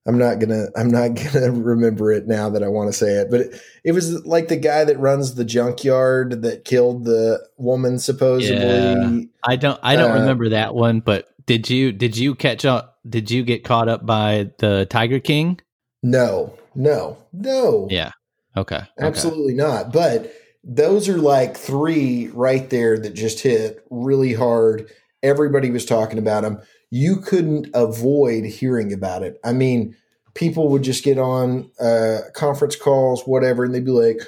I'm 0.06 0.18
not 0.18 0.38
gonna 0.38 0.66
I'm 0.76 0.88
not 0.88 1.14
gonna 1.32 1.50
remember 1.50 2.12
it 2.12 2.26
now 2.26 2.50
that 2.50 2.62
I 2.62 2.68
want 2.68 2.90
to 2.90 2.92
say 2.92 3.12
it, 3.20 3.30
but 3.30 3.40
it, 3.40 3.60
it, 3.84 3.92
was 3.92 4.24
like 4.24 4.48
the 4.48 4.56
guy 4.56 4.84
that 4.84 4.98
runs 4.98 5.34
the 5.34 5.44
junkyard 5.44 6.42
that 6.42 6.64
killed 6.64 7.04
the 7.04 7.46
woman 7.56 7.98
supposedly. 7.98 8.58
Yeah. 8.58 9.20
I 9.46 9.56
don't 9.56 9.80
I 9.82 9.96
don't 9.96 10.12
uh, 10.12 10.20
remember 10.20 10.50
that 10.50 10.74
one, 10.74 11.00
but 11.00 11.30
did 11.46 11.70
you 11.70 11.92
did 11.92 12.16
you 12.16 12.34
catch 12.34 12.64
up? 12.64 12.93
Did 13.08 13.30
you 13.30 13.42
get 13.42 13.64
caught 13.64 13.88
up 13.88 14.06
by 14.06 14.50
the 14.58 14.86
Tiger 14.88 15.20
King? 15.20 15.60
No, 16.02 16.56
no, 16.74 17.18
no. 17.32 17.88
Yeah. 17.90 18.12
Okay. 18.56 18.82
Absolutely 18.98 19.54
okay. 19.54 19.62
not. 19.62 19.92
But 19.92 20.32
those 20.62 21.08
are 21.08 21.18
like 21.18 21.56
three 21.56 22.28
right 22.28 22.68
there 22.70 22.98
that 22.98 23.14
just 23.14 23.40
hit 23.40 23.84
really 23.90 24.32
hard. 24.32 24.90
Everybody 25.22 25.70
was 25.70 25.84
talking 25.84 26.18
about 26.18 26.42
them. 26.42 26.60
You 26.90 27.16
couldn't 27.16 27.68
avoid 27.74 28.44
hearing 28.44 28.92
about 28.92 29.22
it. 29.22 29.38
I 29.44 29.52
mean, 29.52 29.96
people 30.34 30.68
would 30.68 30.82
just 30.82 31.04
get 31.04 31.18
on 31.18 31.70
uh, 31.80 32.18
conference 32.34 32.76
calls, 32.76 33.22
whatever, 33.22 33.64
and 33.64 33.74
they'd 33.74 33.84
be 33.84 33.90
like, 33.90 34.20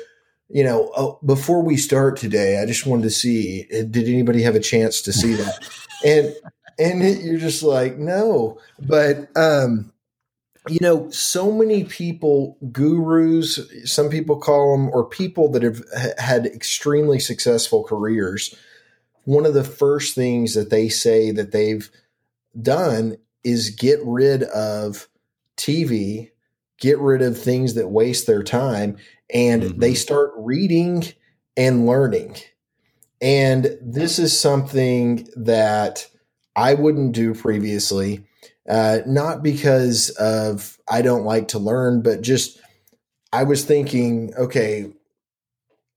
you 0.49 0.65
know, 0.65 0.93
oh, 0.97 1.19
before 1.25 1.63
we 1.63 1.77
start 1.77 2.17
today, 2.17 2.61
I 2.61 2.67
just 2.67 2.87
wanted 2.87 3.03
to 3.03 3.11
see, 3.11 3.67
uh, 3.73 3.83
did 3.91 4.09
anybody 4.09 4.43
have 4.43 4.55
a 4.55 4.61
chance 4.61 5.03
to 5.03 5.13
see 5.13 5.35
that? 5.35 5.69
and 6.05 6.35
and 6.79 7.03
it, 7.03 7.23
you're 7.23 7.39
just 7.39 7.63
like, 7.63 7.97
no. 7.99 8.59
But 8.79 9.29
um, 9.37 9.93
you 10.69 10.79
know, 10.81 11.09
so 11.11 11.53
many 11.53 11.85
people, 11.85 12.59
gurus, 12.73 13.61
some 13.85 14.11
people 14.11 14.37
call 14.37 14.77
them, 14.77 14.91
or 14.91 15.05
people 15.05 15.51
that 15.53 15.63
have 15.63 15.83
had 16.19 16.47
extremely 16.47 17.21
successful 17.21 17.85
careers. 17.85 18.55
One 19.25 19.47
of 19.47 19.55
the 19.55 19.65
first 19.65 20.15
things 20.15 20.55
that 20.55 20.71
they 20.71 20.89
say 20.89 21.31
that 21.33 21.53
they've 21.53 21.89
done 22.61 23.17
is 23.45 23.71
get 23.71 24.01
rid 24.05 24.43
of 24.45 25.09
TV, 25.57 26.31
get 26.79 26.99
rid 26.99 27.23
of 27.23 27.39
things 27.41 27.75
that 27.75 27.89
waste 27.89 28.27
their 28.27 28.43
time, 28.43 28.97
and 29.33 29.63
mm-hmm. 29.63 29.81
they 29.81 29.95
start 29.95 30.33
reading 30.37 31.05
and 31.57 31.87
learning. 31.87 32.37
And 33.21 33.79
this 33.81 34.19
is 34.19 34.39
something 34.39 35.29
that 35.37 36.09
I 36.57 36.75
wouldn't 36.75 37.13
do 37.13 37.35
previously 37.35 38.27
uh, 38.69 38.99
not 39.07 39.43
because 39.43 40.11
of 40.11 40.79
I 40.89 41.03
don't 41.03 41.25
like 41.25 41.49
to 41.49 41.59
learn, 41.59 42.03
but 42.03 42.23
just 42.23 42.59
I 43.33 43.45
was 43.45 43.65
thinking, 43.65 44.33
okay, 44.37 44.93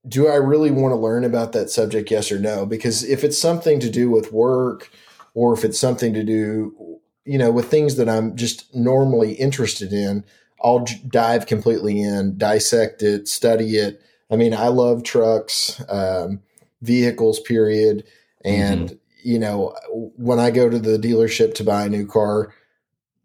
do 0.06 0.28
I 0.28 0.36
really 0.36 0.70
want 0.70 0.92
to 0.92 0.96
learn 0.96 1.24
about 1.24 1.52
that 1.52 1.70
subject? 1.70 2.10
Yes 2.10 2.30
or 2.30 2.38
no? 2.38 2.66
Because 2.66 3.02
if 3.04 3.24
it's 3.24 3.38
something 3.38 3.80
to 3.80 3.90
do 3.90 4.10
with 4.10 4.32
work, 4.32 4.90
or 5.34 5.52
if 5.52 5.64
it's 5.64 5.78
something 5.78 6.12
to 6.14 6.24
do, 6.24 6.98
you 7.24 7.38
know, 7.38 7.50
with 7.50 7.70
things 7.70 7.96
that 7.96 8.08
I'm 8.08 8.36
just 8.36 8.74
normally 8.74 9.32
interested 9.34 9.92
in, 9.92 10.24
I'll 10.62 10.84
dive 11.08 11.46
completely 11.46 12.00
in, 12.00 12.36
dissect 12.38 13.02
it, 13.02 13.28
study 13.28 13.76
it. 13.76 14.00
I 14.30 14.36
mean, 14.36 14.54
I 14.54 14.68
love 14.68 15.02
trucks, 15.02 15.82
um, 15.88 16.40
vehicles, 16.82 17.40
period. 17.40 18.04
And, 18.44 18.90
mm-hmm. 18.90 18.96
You 19.22 19.38
know, 19.38 19.74
when 20.16 20.38
I 20.38 20.50
go 20.50 20.68
to 20.68 20.78
the 20.78 20.98
dealership 20.98 21.54
to 21.54 21.64
buy 21.64 21.84
a 21.84 21.88
new 21.88 22.06
car, 22.06 22.54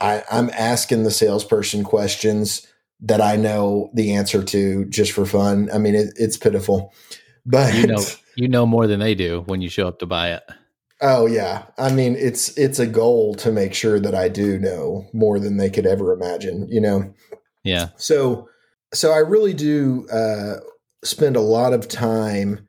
I, 0.02 0.24
I'm 0.32 0.50
asking 0.52 1.04
the 1.04 1.12
salesperson 1.12 1.84
questions 1.84 2.68
that 3.02 3.22
I 3.22 3.36
know 3.36 3.92
the 3.94 4.14
answer 4.14 4.44
to 4.44 4.86
just 4.86 5.12
for 5.12 5.26
fun. 5.26 5.70
I 5.74 5.78
mean, 5.78 5.96
it, 5.96 6.14
it's 6.16 6.38
pitiful, 6.38 6.94
but 7.46 7.74
you 7.76 7.88
know, 7.88 8.04
you 8.36 8.48
know 8.48 8.66
more 8.66 8.88
than 8.88 9.00
they 9.00 9.16
do 9.16 9.44
when 9.48 9.62
you 9.62 9.70
show 9.70 9.88
up 9.88 10.00
to 10.00 10.06
buy 10.06 10.34
it. 10.34 10.44
Oh 11.02 11.26
yeah, 11.26 11.66
I 11.78 11.92
mean, 11.92 12.16
it's 12.16 12.58
it's 12.58 12.80
a 12.80 12.88
goal 12.88 13.36
to 13.36 13.52
make 13.52 13.74
sure 13.74 14.00
that 14.00 14.16
I 14.16 14.30
do 14.30 14.58
know 14.58 15.06
more 15.14 15.40
than 15.40 15.58
they 15.58 15.70
could 15.70 15.86
ever 15.86 16.14
imagine. 16.14 16.68
You 16.70 16.82
know. 16.82 17.14
Yeah. 17.64 17.90
So, 17.98 18.48
so 18.94 19.12
I 19.12 19.18
really 19.18 19.54
do 19.54 20.08
uh, 20.10 20.58
spend 21.04 21.36
a 21.36 21.42
lot 21.42 21.74
of 21.74 21.88
time 21.88 22.68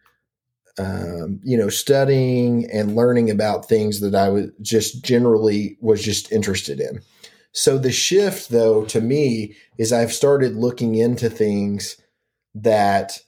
um, 0.79 1.41
you 1.43 1.57
know, 1.57 1.69
studying 1.69 2.71
and 2.71 2.95
learning 2.95 3.31
about 3.31 3.69
things 3.69 4.01
that 4.01 4.15
I 4.15 4.29
was 4.29 4.51
just 4.61 5.03
generally 5.03 5.79
was 5.81 6.03
just 6.03 6.31
interested 6.31 6.81
in. 6.81 7.01
So 7.53 7.79
the 7.79 7.93
shift, 7.93 8.51
though, 8.51 8.85
to 8.87 9.01
me 9.01 9.57
is 9.79 9.91
I've 9.91 10.13
started 10.13 10.57
looking 10.57 10.95
into 10.95 11.31
things 11.31 11.97
that 12.55 13.19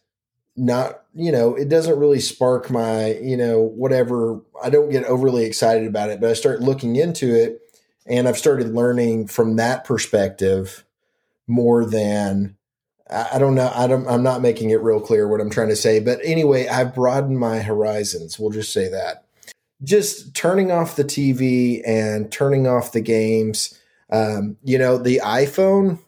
not, 0.55 1.05
you 1.14 1.33
know, 1.33 1.55
it 1.55 1.71
doesn't 1.71 1.99
really 1.99 2.21
spark 2.21 2.69
my, 2.69 3.14
you 3.14 3.38
know, 3.38 3.62
whatever. 3.62 4.43
I 4.62 4.69
don't 4.69 4.90
get 4.90 5.05
overly 5.05 5.47
excited 5.47 5.88
about 5.88 6.11
it, 6.11 6.21
but 6.21 6.28
I 6.28 6.35
start 6.35 6.61
looking 6.61 6.97
into 6.97 7.35
it 7.35 7.62
and 8.07 8.28
I've 8.28 8.37
started 8.37 8.75
learning 8.75 9.28
from 9.28 9.57
that 9.57 9.85
perspective 9.85 10.85
more 11.47 11.87
than 11.87 12.58
I 13.11 13.38
don't 13.38 13.55
know. 13.55 13.71
I 13.75 13.87
don't, 13.87 14.07
I'm 14.07 14.23
not 14.23 14.43
making 14.43 14.71
it 14.71 14.83
real 14.83 15.00
clear 15.00 15.29
what 15.29 15.41
I'm 15.41 15.50
trying 15.50 15.69
to 15.69 15.77
say. 15.77 16.00
But 16.00 16.19
anyway, 16.23 16.69
I've 16.69 16.95
broadened 16.95 17.38
my 17.38 17.61
horizons. 17.61 18.38
We'll 18.38 18.50
just 18.50 18.73
say 18.73 18.88
that. 18.88 19.25
Just 19.83 20.35
turning 20.35 20.71
off 20.71 20.97
the 20.97 21.05
TV 21.05 21.81
and 21.87 22.31
turning 22.31 22.67
off 22.67 22.93
the 22.93 23.00
games 23.00 23.79
um, 24.11 24.57
you 24.65 24.79
know, 24.79 24.99
the 24.99 25.21
iPhone, 25.23 25.99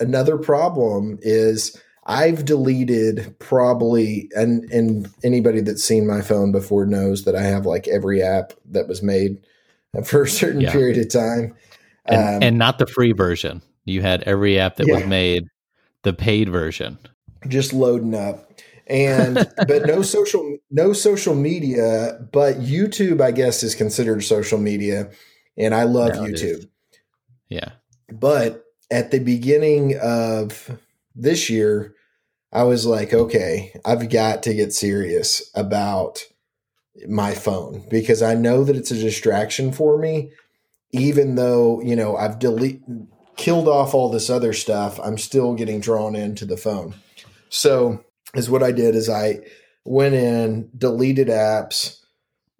another 0.00 0.36
problem 0.36 1.18
is 1.22 1.80
I've 2.04 2.44
deleted 2.44 3.36
probably, 3.38 4.28
and, 4.34 4.64
and 4.72 5.08
anybody 5.22 5.60
that's 5.60 5.84
seen 5.84 6.06
my 6.06 6.22
phone 6.22 6.50
before 6.50 6.86
knows 6.86 7.24
that 7.24 7.36
I 7.36 7.42
have 7.42 7.66
like 7.66 7.86
every 7.86 8.22
app 8.22 8.52
that 8.66 8.88
was 8.88 9.02
made 9.02 9.38
for 10.04 10.22
a 10.22 10.28
certain 10.28 10.62
yeah. 10.62 10.72
period 10.72 10.98
of 10.98 11.08
time. 11.08 11.54
And, 12.06 12.36
um, 12.36 12.42
and, 12.42 12.58
not 12.58 12.78
the 12.78 12.86
free 12.86 13.12
version. 13.12 13.62
You 13.84 14.02
had 14.02 14.22
every 14.24 14.58
app 14.58 14.76
that 14.76 14.88
yeah. 14.88 14.96
was 14.96 15.06
made, 15.06 15.44
the 16.02 16.12
paid 16.12 16.48
version. 16.48 16.98
Just 17.48 17.72
loading 17.72 18.14
up. 18.14 18.50
and 18.86 19.34
but 19.68 19.86
no 19.86 20.02
social 20.02 20.58
no 20.70 20.92
social 20.92 21.36
media 21.36 22.18
but 22.32 22.56
youtube 22.56 23.20
i 23.20 23.30
guess 23.30 23.62
is 23.62 23.76
considered 23.76 24.24
social 24.24 24.58
media 24.58 25.08
and 25.56 25.72
i 25.72 25.84
love 25.84 26.16
no, 26.16 26.22
youtube 26.22 26.66
yeah. 27.52 27.72
But 28.10 28.64
at 28.90 29.10
the 29.10 29.18
beginning 29.18 29.98
of 30.02 30.78
this 31.14 31.50
year, 31.50 31.94
I 32.50 32.62
was 32.64 32.86
like, 32.86 33.12
okay, 33.12 33.72
I've 33.84 34.08
got 34.08 34.42
to 34.44 34.54
get 34.54 34.72
serious 34.72 35.50
about 35.54 36.24
my 37.06 37.34
phone 37.34 37.86
because 37.90 38.22
I 38.22 38.34
know 38.34 38.64
that 38.64 38.76
it's 38.76 38.90
a 38.90 38.98
distraction 38.98 39.72
for 39.72 39.98
me. 39.98 40.30
Even 40.92 41.36
though, 41.36 41.80
you 41.82 41.96
know, 41.96 42.16
I've 42.16 42.38
delete 42.38 42.82
killed 43.36 43.68
off 43.68 43.94
all 43.94 44.10
this 44.10 44.30
other 44.30 44.52
stuff, 44.52 45.00
I'm 45.02 45.18
still 45.18 45.54
getting 45.54 45.80
drawn 45.80 46.14
into 46.14 46.44
the 46.44 46.56
phone. 46.56 46.94
So, 47.48 48.04
is 48.34 48.48
what 48.48 48.62
I 48.62 48.72
did 48.72 48.94
is 48.94 49.08
I 49.08 49.40
went 49.84 50.14
in, 50.14 50.70
deleted 50.76 51.28
apps, 51.28 52.00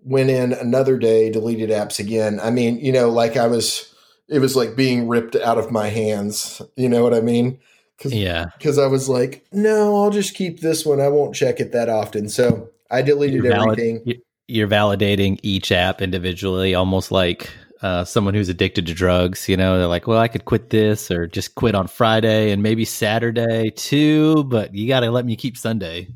went 0.05 0.31
in 0.31 0.52
another 0.52 0.99
day, 0.99 1.31
deleted 1.31 1.71
apps 1.71 1.99
again. 1.99 2.41
I 2.41 2.50
mean, 2.50 2.79
you 2.79 2.93
know, 2.93 3.09
like 3.11 3.37
I 3.37 3.47
was 3.47 3.93
it 4.29 4.38
was 4.38 4.57
like 4.57 4.76
being 4.76 5.09
ripped 5.09 5.37
out 5.37 5.59
of 5.59 5.71
my 5.71 5.88
hands. 5.88 6.62
You 6.76 6.88
know 6.88 7.02
what 7.02 7.14
I 7.14 7.21
mean? 7.21 7.59
Cause, 7.99 8.12
yeah. 8.12 8.47
Because 8.57 8.79
I 8.79 8.87
was 8.87 9.09
like, 9.09 9.47
no, 9.52 10.02
I'll 10.02 10.11
just 10.11 10.35
keep 10.35 10.61
this 10.61 10.85
one. 10.85 11.00
I 11.00 11.09
won't 11.09 11.35
check 11.35 11.61
it 11.61 11.73
that 11.73 11.88
often. 11.88 12.29
So 12.29 12.69
I 12.91 13.02
deleted 13.02 13.45
you're 13.45 13.52
everything. 13.52 14.21
You're 14.49 14.69
validating 14.69 15.38
each 15.43 15.71
app 15.71 16.02
individually, 16.02 16.75
almost 16.75 17.12
like 17.12 17.50
uh, 17.83 18.05
someone 18.05 18.35
who's 18.35 18.49
addicted 18.49 18.87
to 18.87 18.95
drugs. 18.95 19.49
You 19.49 19.57
know, 19.57 19.79
they're 19.79 19.87
like, 19.87 20.07
well, 20.07 20.19
I 20.19 20.29
could 20.29 20.45
quit 20.45 20.71
this 20.71 21.11
or 21.11 21.27
just 21.27 21.55
quit 21.55 21.75
on 21.75 21.87
Friday 21.89 22.51
and 22.51 22.62
maybe 22.62 22.85
Saturday 22.85 23.71
too, 23.71 24.45
but 24.45 24.75
you 24.75 24.89
got 24.89 25.01
to 25.01 25.11
let 25.11 25.27
me 25.27 25.37
keep 25.37 25.57
Sunday. 25.57 26.09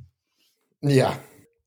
Yeah. 0.82 1.16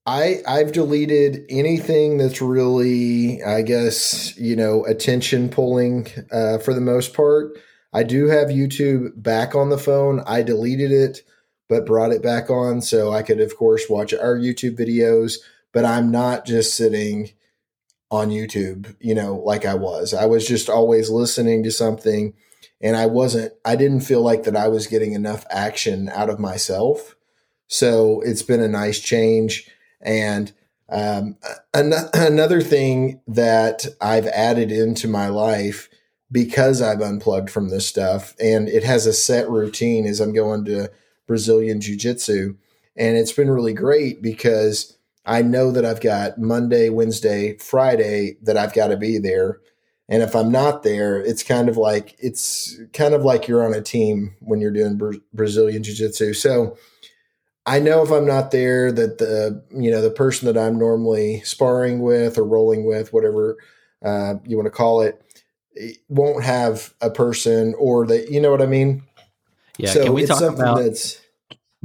I 0.05 0.41
I've 0.47 0.71
deleted 0.71 1.45
anything 1.49 2.17
that's 2.17 2.41
really, 2.41 3.43
I 3.43 3.61
guess, 3.61 4.35
you 4.37 4.55
know, 4.55 4.85
attention 4.85 5.49
pulling 5.49 6.07
uh, 6.31 6.57
for 6.59 6.73
the 6.73 6.81
most 6.81 7.13
part. 7.13 7.59
I 7.93 8.03
do 8.03 8.27
have 8.27 8.47
YouTube 8.47 9.21
back 9.21 9.53
on 9.55 9.69
the 9.69 9.77
phone. 9.77 10.23
I 10.25 10.41
deleted 10.41 10.91
it 10.91 11.21
but 11.69 11.85
brought 11.85 12.11
it 12.11 12.23
back 12.23 12.49
on 12.49 12.81
so 12.81 13.13
I 13.13 13.21
could, 13.21 13.39
of 13.39 13.55
course, 13.55 13.85
watch 13.89 14.13
our 14.13 14.35
YouTube 14.35 14.77
videos. 14.77 15.35
But 15.71 15.85
I'm 15.85 16.09
not 16.11 16.45
just 16.45 16.75
sitting 16.75 17.29
on 18.11 18.29
YouTube, 18.29 18.95
you 18.99 19.13
know, 19.13 19.35
like 19.35 19.65
I 19.65 19.75
was. 19.75 20.13
I 20.13 20.25
was 20.25 20.47
just 20.47 20.69
always 20.69 21.09
listening 21.09 21.63
to 21.63 21.71
something 21.71 22.33
and 22.81 22.95
I 22.95 23.05
wasn't, 23.05 23.53
I 23.63 23.75
didn't 23.75 24.01
feel 24.01 24.21
like 24.21 24.43
that 24.43 24.55
I 24.55 24.67
was 24.67 24.87
getting 24.87 25.13
enough 25.13 25.45
action 25.49 26.09
out 26.09 26.29
of 26.29 26.39
myself. 26.39 27.15
So 27.67 28.21
it's 28.21 28.41
been 28.41 28.61
a 28.61 28.67
nice 28.67 28.99
change. 28.99 29.69
And 30.01 30.51
um, 30.89 31.37
an- 31.73 31.93
another 32.13 32.61
thing 32.61 33.21
that 33.27 33.85
I've 34.01 34.27
added 34.27 34.71
into 34.71 35.07
my 35.07 35.27
life 35.27 35.87
because 36.31 36.81
I've 36.81 37.01
unplugged 37.01 37.49
from 37.49 37.69
this 37.69 37.87
stuff 37.87 38.35
and 38.39 38.67
it 38.69 38.83
has 38.83 39.05
a 39.05 39.13
set 39.13 39.49
routine 39.49 40.05
is 40.05 40.19
I'm 40.19 40.33
going 40.33 40.65
to 40.65 40.89
Brazilian 41.27 41.81
Jiu 41.81 41.95
Jitsu. 41.95 42.55
And 42.95 43.17
it's 43.17 43.31
been 43.31 43.49
really 43.49 43.73
great 43.73 44.21
because 44.21 44.97
I 45.29 45.43
know 45.43 45.69
that 45.71 45.85
I've 45.85 46.01
got 46.01 46.39
Monday, 46.39 46.89
Wednesday, 46.89 47.55
Friday 47.57 48.37
that 48.41 48.57
I've 48.57 48.73
got 48.73 48.87
to 48.87 48.97
be 48.97 49.19
there. 49.19 49.61
And 50.09 50.23
if 50.23 50.35
I'm 50.35 50.51
not 50.51 50.81
there, 50.81 51.21
it's 51.21 51.43
kind 51.43 51.69
of 51.69 51.77
like 51.77 52.15
it's 52.17 52.79
kind 52.93 53.13
of 53.13 53.23
like 53.23 53.47
you're 53.47 53.63
on 53.63 53.75
a 53.75 53.81
team 53.81 54.35
when 54.39 54.59
you're 54.59 54.71
doing 54.71 54.97
Bra- 54.97 55.19
Brazilian 55.31 55.83
jiu-jitsu. 55.83 56.33
So 56.33 56.77
I 57.67 57.79
know 57.79 58.01
if 58.01 58.09
I'm 58.09 58.25
not 58.25 58.49
there 58.49 58.91
that 58.91 59.19
the 59.19 59.63
you 59.69 59.91
know 59.91 60.01
the 60.01 60.09
person 60.09 60.51
that 60.51 60.59
I'm 60.59 60.79
normally 60.79 61.41
sparring 61.41 62.01
with 62.01 62.39
or 62.39 62.43
rolling 62.43 62.85
with, 62.85 63.13
whatever 63.13 63.57
uh, 64.03 64.35
you 64.45 64.57
want 64.57 64.65
to 64.65 64.71
call 64.71 65.01
it, 65.01 65.21
it, 65.73 65.97
won't 66.09 66.43
have 66.43 66.95
a 67.01 67.11
person 67.11 67.75
or 67.77 68.07
that 68.07 68.31
you 68.31 68.41
know 68.41 68.49
what 68.49 68.63
I 68.63 68.65
mean. 68.65 69.03
Yeah, 69.77 69.91
so 69.91 70.05
can 70.05 70.13
we 70.13 70.25
talk 70.25 70.41
about 70.41 70.77
that's 70.77 71.18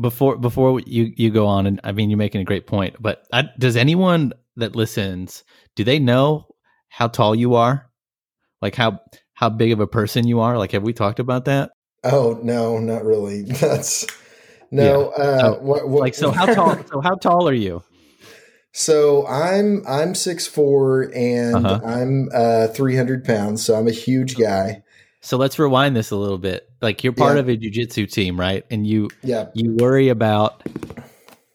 before 0.01 0.37
before 0.37 0.81
you 0.81 1.13
you 1.17 1.31
go 1.31 1.47
on 1.47 1.67
and 1.67 1.81
i 1.85 1.93
mean 1.93 2.11
you're 2.11 2.17
making 2.17 2.41
a 2.41 2.45
great 2.45 2.67
point 2.67 2.97
but 3.01 3.25
I, 3.33 3.45
does 3.59 3.77
anyone 3.77 4.33
that 4.57 4.75
listens 4.75 5.45
do 5.77 5.85
they 5.85 5.99
know 5.99 6.47
how 6.95 7.09
tall 7.09 7.35
you 7.35 7.57
are? 7.57 7.91
Like 8.63 8.77
how 8.77 9.01
how 9.35 9.51
big 9.51 9.73
of 9.73 9.81
a 9.81 9.87
person 9.87 10.27
you 10.27 10.41
are? 10.41 10.57
Like 10.57 10.73
have 10.73 10.85
we 10.85 10.93
talked 10.93 11.19
about 11.19 11.47
that? 11.47 11.73
Oh 12.05 12.39
no 12.43 12.79
not 12.79 13.05
really. 13.05 13.43
That's 13.43 14.07
no 14.71 15.13
yeah. 15.17 15.25
uh 15.25 15.55
what, 15.57 15.89
what, 15.89 16.01
like 16.01 16.15
so 16.15 16.31
how 16.31 16.47
tall 16.47 16.77
so 16.91 17.01
how 17.01 17.17
tall 17.17 17.49
are 17.49 17.55
you? 17.55 17.83
So 18.73 19.27
i'm 19.27 19.85
i'm 19.87 20.15
six 20.15 20.47
four 20.47 21.13
and 21.15 21.55
uh-huh. 21.55 21.81
i'm 21.85 22.29
uh 22.35 22.67
300 22.69 23.25
pounds 23.25 23.65
so 23.65 23.77
i'm 23.77 23.87
a 23.87 23.93
huge 23.93 24.37
guy 24.37 24.83
so 25.25 25.39
let's 25.39 25.59
rewind 25.59 25.97
this 25.97 26.11
a 26.11 26.17
little 26.17 26.37
bit. 26.37 26.69
Like 26.83 27.03
you're 27.03 27.15
part 27.15 27.37
yeah. 27.37 27.41
of 27.41 27.49
a 27.49 27.57
jujitsu 27.57 28.13
team, 28.13 28.39
right? 28.39 28.65
And 28.71 28.87
you 28.87 29.09
yeah. 29.23 29.49
you 29.55 29.75
worry 29.75 30.11
about 30.11 30.63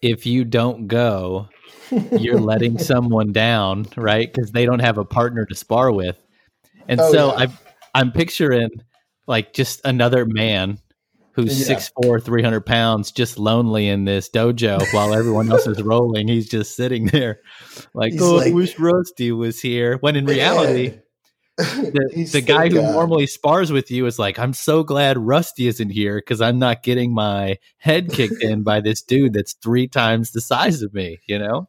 if 0.01 0.25
you 0.25 0.43
don't 0.43 0.87
go, 0.87 1.49
you're 2.11 2.39
letting 2.39 2.79
someone 2.79 3.31
down, 3.31 3.85
right? 3.95 4.31
Because 4.31 4.51
they 4.51 4.65
don't 4.65 4.79
have 4.79 4.97
a 4.97 5.05
partner 5.05 5.45
to 5.45 5.53
spar 5.53 5.91
with. 5.91 6.17
And 6.87 6.99
oh, 6.99 7.11
so 7.11 7.27
yeah. 7.27 7.45
I 7.45 7.47
I'm 7.93 8.11
picturing 8.11 8.71
like 9.27 9.53
just 9.53 9.81
another 9.85 10.25
man 10.25 10.79
who's 11.33 11.65
six 11.65 11.91
yeah. 12.01 12.07
four, 12.07 12.19
three 12.19 12.41
hundred 12.41 12.65
pounds, 12.65 13.11
just 13.11 13.37
lonely 13.37 13.87
in 13.87 14.03
this 14.03 14.29
dojo 14.29 14.81
while 14.95 15.13
everyone 15.13 15.51
else 15.51 15.67
is 15.67 15.79
rolling. 15.83 16.27
He's 16.27 16.49
just 16.49 16.75
sitting 16.75 17.05
there, 17.05 17.39
like, 17.93 18.13
He's 18.13 18.21
oh, 18.23 18.37
like, 18.37 18.47
I 18.47 18.51
wish 18.51 18.79
Rusty 18.79 19.31
was 19.31 19.61
here. 19.61 19.97
When 19.97 20.15
in 20.15 20.25
reality, 20.25 20.97
the, 21.91 22.29
the 22.31 22.41
guy 22.41 22.69
who 22.69 22.81
normally 22.81 23.27
spars 23.27 23.69
with 23.69 23.91
you 23.91 24.05
is 24.05 24.17
like, 24.17 24.39
I'm 24.39 24.53
so 24.53 24.81
glad 24.81 25.17
Rusty 25.17 25.67
isn't 25.67 25.89
here 25.89 26.15
because 26.15 26.39
I'm 26.39 26.57
not 26.57 26.83
getting 26.83 27.13
my 27.13 27.57
head 27.79 28.13
kicked 28.13 28.41
in 28.41 28.63
by 28.63 28.79
this 28.79 29.01
dude 29.01 29.33
that's 29.33 29.53
three 29.53 29.85
times 29.85 30.31
the 30.31 30.39
size 30.39 30.81
of 30.81 30.93
me, 30.93 31.19
you 31.27 31.37
know? 31.37 31.67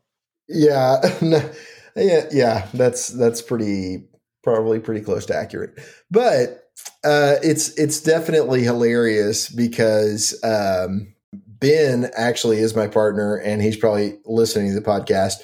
Yeah. 0.49 1.01
yeah, 1.97 2.27
yeah, 2.31 2.69
that's 2.73 3.09
that's 3.09 3.43
pretty 3.43 4.05
probably 4.45 4.79
pretty 4.79 5.01
close 5.01 5.27
to 5.27 5.37
accurate. 5.37 5.81
But 6.09 6.71
uh, 7.03 7.43
it's 7.43 7.71
it's 7.77 8.01
definitely 8.01 8.63
hilarious 8.63 9.49
because 9.49 10.39
um, 10.45 11.13
Ben 11.33 12.11
actually 12.17 12.59
is 12.59 12.77
my 12.77 12.87
partner 12.87 13.35
and 13.37 13.61
he's 13.61 13.77
probably 13.77 14.19
listening 14.25 14.69
to 14.69 14.81
the 14.81 14.87
podcast. 14.87 15.35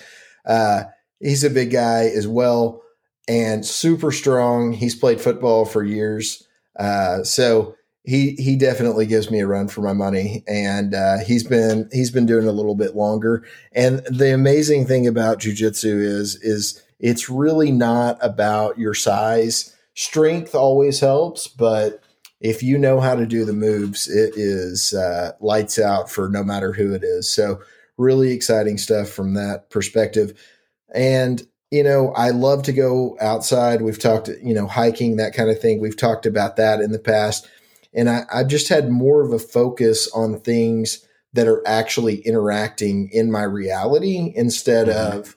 Uh, 0.44 0.84
he's 1.18 1.42
a 1.42 1.50
big 1.50 1.72
guy 1.72 2.04
as 2.04 2.28
well 2.28 2.82
and 3.28 3.64
super 3.64 4.12
strong. 4.12 4.72
He's 4.72 4.94
played 4.94 5.20
football 5.20 5.64
for 5.64 5.82
years, 5.82 6.46
uh, 6.78 7.22
so 7.24 7.76
he 8.06 8.36
he 8.38 8.56
definitely 8.56 9.06
gives 9.06 9.30
me 9.30 9.40
a 9.40 9.46
run 9.46 9.68
for 9.68 9.82
my 9.82 9.92
money. 9.92 10.44
And 10.46 10.94
uh, 10.94 11.18
he's 11.18 11.42
been 11.42 11.88
he's 11.92 12.10
been 12.10 12.26
doing 12.26 12.46
a 12.46 12.52
little 12.52 12.76
bit 12.76 12.94
longer. 12.94 13.44
And 13.72 13.98
the 14.08 14.32
amazing 14.32 14.86
thing 14.86 15.06
about 15.06 15.40
jujitsu 15.40 16.00
is 16.00 16.36
is 16.36 16.82
it's 17.00 17.28
really 17.28 17.72
not 17.72 18.16
about 18.22 18.78
your 18.78 18.94
size. 18.94 19.76
Strength 19.94 20.54
always 20.54 21.00
helps, 21.00 21.48
but 21.48 22.02
if 22.40 22.62
you 22.62 22.78
know 22.78 23.00
how 23.00 23.14
to 23.14 23.26
do 23.26 23.44
the 23.44 23.52
moves, 23.52 24.08
it 24.08 24.34
is 24.36 24.92
uh, 24.94 25.32
lights 25.40 25.78
out 25.78 26.10
for 26.10 26.28
no 26.28 26.44
matter 26.44 26.72
who 26.72 26.94
it 26.94 27.02
is. 27.02 27.28
So 27.32 27.60
really 27.98 28.32
exciting 28.32 28.78
stuff 28.78 29.08
from 29.08 29.34
that 29.34 29.70
perspective. 29.70 30.38
And 30.94 31.46
you 31.70 31.82
know, 31.82 32.12
I 32.12 32.30
love 32.30 32.62
to 32.64 32.72
go 32.72 33.16
outside. 33.20 33.82
We've 33.82 33.98
talked, 33.98 34.28
you 34.42 34.54
know, 34.54 34.66
hiking, 34.66 35.16
that 35.16 35.34
kind 35.34 35.50
of 35.50 35.60
thing. 35.60 35.80
We've 35.80 35.96
talked 35.96 36.26
about 36.26 36.56
that 36.56 36.80
in 36.80 36.92
the 36.92 36.98
past. 36.98 37.48
And 37.92 38.08
I, 38.08 38.24
I've 38.32 38.48
just 38.48 38.68
had 38.68 38.90
more 38.90 39.24
of 39.24 39.32
a 39.32 39.38
focus 39.38 40.10
on 40.12 40.40
things 40.40 41.04
that 41.32 41.48
are 41.48 41.62
actually 41.66 42.16
interacting 42.20 43.10
in 43.12 43.30
my 43.30 43.42
reality 43.42 44.32
instead 44.34 44.86
mm-hmm. 44.86 45.18
of 45.18 45.36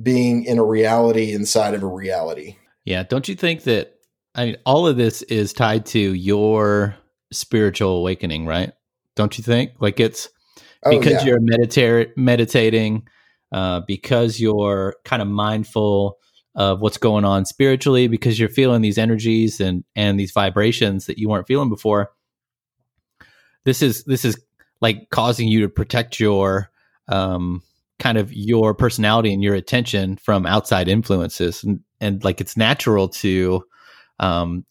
being 0.00 0.44
in 0.44 0.58
a 0.58 0.64
reality 0.64 1.32
inside 1.32 1.74
of 1.74 1.82
a 1.82 1.86
reality. 1.86 2.56
Yeah. 2.84 3.02
Don't 3.02 3.28
you 3.28 3.34
think 3.34 3.62
that 3.64 3.94
I 4.34 4.46
mean 4.46 4.56
all 4.64 4.86
of 4.86 4.96
this 4.96 5.22
is 5.22 5.52
tied 5.52 5.86
to 5.86 5.98
your 5.98 6.96
spiritual 7.32 7.98
awakening, 7.98 8.46
right? 8.46 8.72
Don't 9.14 9.36
you 9.38 9.44
think? 9.44 9.72
Like 9.80 10.00
it's 10.00 10.28
oh, 10.84 10.98
because 10.98 11.14
oh, 11.14 11.18
yeah. 11.18 11.24
you're 11.24 11.40
medita- 11.40 12.16
meditating 12.16 13.08
uh, 13.52 13.80
because 13.86 14.40
you're 14.40 14.96
kind 15.04 15.22
of 15.22 15.28
mindful 15.28 16.18
of 16.54 16.80
what's 16.80 16.98
going 16.98 17.24
on 17.24 17.44
spiritually 17.44 18.08
because 18.08 18.38
you're 18.38 18.48
feeling 18.48 18.82
these 18.82 18.98
energies 18.98 19.60
and 19.60 19.84
and 19.94 20.18
these 20.18 20.32
vibrations 20.32 21.06
that 21.06 21.18
you 21.18 21.28
weren't 21.28 21.46
feeling 21.46 21.68
before 21.68 22.10
this 23.64 23.82
is 23.82 24.04
this 24.04 24.24
is 24.24 24.42
like 24.80 25.10
causing 25.10 25.48
you 25.48 25.60
to 25.60 25.68
protect 25.68 26.18
your 26.18 26.70
um 27.08 27.62
kind 27.98 28.16
of 28.16 28.32
your 28.32 28.74
personality 28.74 29.32
and 29.32 29.42
your 29.42 29.54
attention 29.54 30.16
from 30.16 30.46
outside 30.46 30.88
influences. 30.88 31.62
And 31.64 31.80
and 32.00 32.22
like 32.24 32.40
it's 32.40 32.56
natural 32.56 33.08
to 33.08 33.62
um 34.20 34.64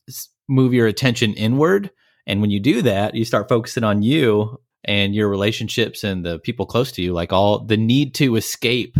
move 0.47 0.73
your 0.73 0.87
attention 0.87 1.33
inward. 1.33 1.91
And 2.25 2.41
when 2.41 2.49
you 2.49 2.59
do 2.59 2.81
that 2.81 3.15
you 3.15 3.23
start 3.25 3.49
focusing 3.49 3.83
on 3.83 4.01
you 4.01 4.59
and 4.87 5.13
your 5.13 5.29
relationships 5.29 6.03
and 6.03 6.25
the 6.25 6.39
people 6.39 6.65
close 6.65 6.91
to 6.93 7.01
you 7.01 7.13
like 7.13 7.33
all 7.33 7.59
the 7.59 7.77
need 7.77 8.15
to 8.15 8.35
escape 8.35 8.97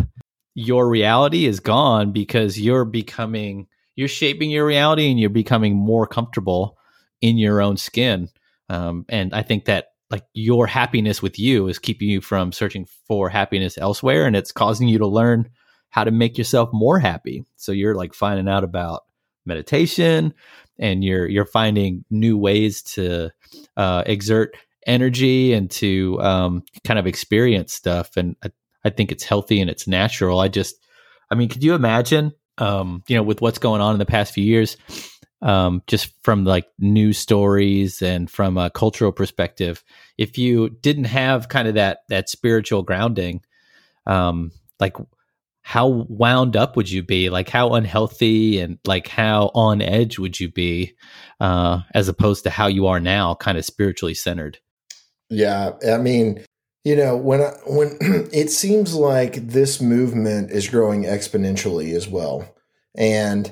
your 0.54 0.90
reality 0.90 1.46
is 1.46 1.60
gone 1.60 2.12
because 2.12 2.60
you're 2.60 2.86
becoming 2.86 3.68
you're 3.96 4.08
shaping 4.08 4.52
your 4.52 4.66
reality 4.66 5.10
and 5.10 5.20
you're 5.20 5.30
becoming 5.30 5.76
more 5.76 6.06
comfortable 6.06 6.78
in 7.20 7.38
your 7.38 7.62
own 7.62 7.78
skin. 7.78 8.30
Um, 8.70 9.06
and 9.10 9.34
i 9.34 9.42
think 9.44 9.66
that 9.66 9.94
like 10.10 10.24
your 10.34 10.68
happiness 10.68 11.22
with 11.22 11.38
you 11.40 11.68
is 11.68 11.80
keeping 11.80 12.10
you 12.10 12.22
from 12.22 12.52
searching 12.52 12.88
for 13.08 13.30
happiness 13.30 13.78
elsewhere 13.78 14.26
and 14.26 14.36
it's 14.36 14.52
causing 14.52 14.88
you 14.88 14.98
to 15.00 15.08
learn 15.08 15.50
how 15.90 16.04
to 16.04 16.12
make 16.12 16.38
yourself 16.38 16.70
more 16.74 17.00
happy. 17.00 17.46
So 17.56 17.72
you're 17.72 17.96
like 17.96 18.14
finding 18.14 18.48
out 18.48 18.64
about 18.64 19.04
meditation 19.46 20.34
and 20.78 21.04
you're 21.04 21.28
you're 21.28 21.46
finding 21.46 22.06
new 22.10 22.38
ways 22.38 22.82
to 22.84 23.32
uh, 23.76 24.04
exert 24.06 24.56
energy 24.88 25.54
and 25.54 25.70
to 25.70 26.20
um, 26.22 26.64
kind 26.84 26.98
of 26.98 27.06
experience 27.06 27.74
stuff. 27.74 28.18
And 28.18 28.36
I, 28.44 28.52
I, 28.86 28.90
think 28.90 29.12
it's 29.12 29.24
healthy 29.24 29.60
and 29.60 29.70
it's 29.70 29.88
natural. 29.88 30.40
I 30.40 30.48
just, 30.48 30.76
I 31.30 31.36
mean, 31.36 31.50
could 31.50 31.64
you 31.64 31.76
imagine, 31.76 32.34
um, 32.58 33.04
you 33.08 33.16
know, 33.16 33.24
with 33.24 33.42
what's 33.42 33.60
going 33.60 33.82
on 33.82 33.94
in 33.94 34.00
the 34.00 34.06
past 34.06 34.34
few 34.34 34.44
years, 34.44 34.78
um, 35.42 35.84
just 35.88 36.12
from 36.24 36.46
like 36.46 36.68
news 36.80 37.18
stories 37.18 38.02
and 38.02 38.32
from 38.32 38.58
a 38.58 38.70
cultural 38.70 39.12
perspective, 39.12 39.84
if 40.18 40.38
you 40.38 40.70
didn't 40.70 41.04
have 41.04 41.50
kind 41.50 41.68
of 41.68 41.76
that 41.76 42.00
that 42.10 42.30
spiritual 42.30 42.82
grounding, 42.82 43.42
um, 44.08 44.52
like 44.80 44.96
how 45.62 45.88
wound 45.88 46.56
up 46.56 46.78
would 46.78 46.90
you 46.90 47.04
be? 47.04 47.30
Like 47.30 47.50
how 47.50 47.74
unhealthy 47.74 48.62
and 48.62 48.80
like 48.88 49.10
how 49.10 49.52
on 49.54 49.82
edge 49.82 50.18
would 50.18 50.40
you 50.40 50.50
be, 50.50 50.96
uh, 51.42 51.82
as 51.94 52.08
opposed 52.08 52.46
to 52.46 52.50
how 52.50 52.68
you 52.68 52.88
are 52.88 53.02
now, 53.02 53.36
kind 53.36 53.58
of 53.58 53.66
spiritually 53.66 54.14
centered? 54.14 54.60
Yeah, 55.30 55.74
I 55.88 55.98
mean, 55.98 56.46
you 56.84 56.96
know, 56.96 57.18
when 57.18 57.42
I, 57.42 57.52
when 57.66 57.98
it 58.34 58.50
seems 58.50 58.96
like 58.96 59.36
this 59.36 59.82
movement 59.82 60.52
is 60.52 60.70
growing 60.70 61.04
exponentially 61.04 61.94
as 61.94 62.08
well, 62.08 62.56
and 62.96 63.52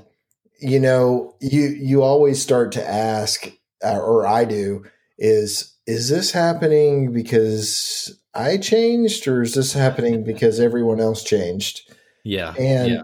you 0.60 0.80
know, 0.80 1.36
you 1.42 1.68
you 1.68 2.02
always 2.02 2.42
start 2.42 2.72
to 2.74 2.90
ask, 2.90 3.52
uh, 3.84 4.00
or 4.00 4.26
I 4.26 4.46
do, 4.46 4.86
is 5.18 5.76
is 5.86 6.10
this 6.10 6.32
happening 6.32 7.12
because 7.12 8.18
I 8.34 8.58
changed 8.58 9.28
or 9.28 9.42
is 9.42 9.54
this 9.54 9.74
happening 9.74 10.24
because 10.26 10.60
everyone 10.60 11.00
else 11.00 11.24
changed? 11.24 11.92
Yeah. 12.24 12.54
And 12.58 12.92
yeah. 12.92 13.04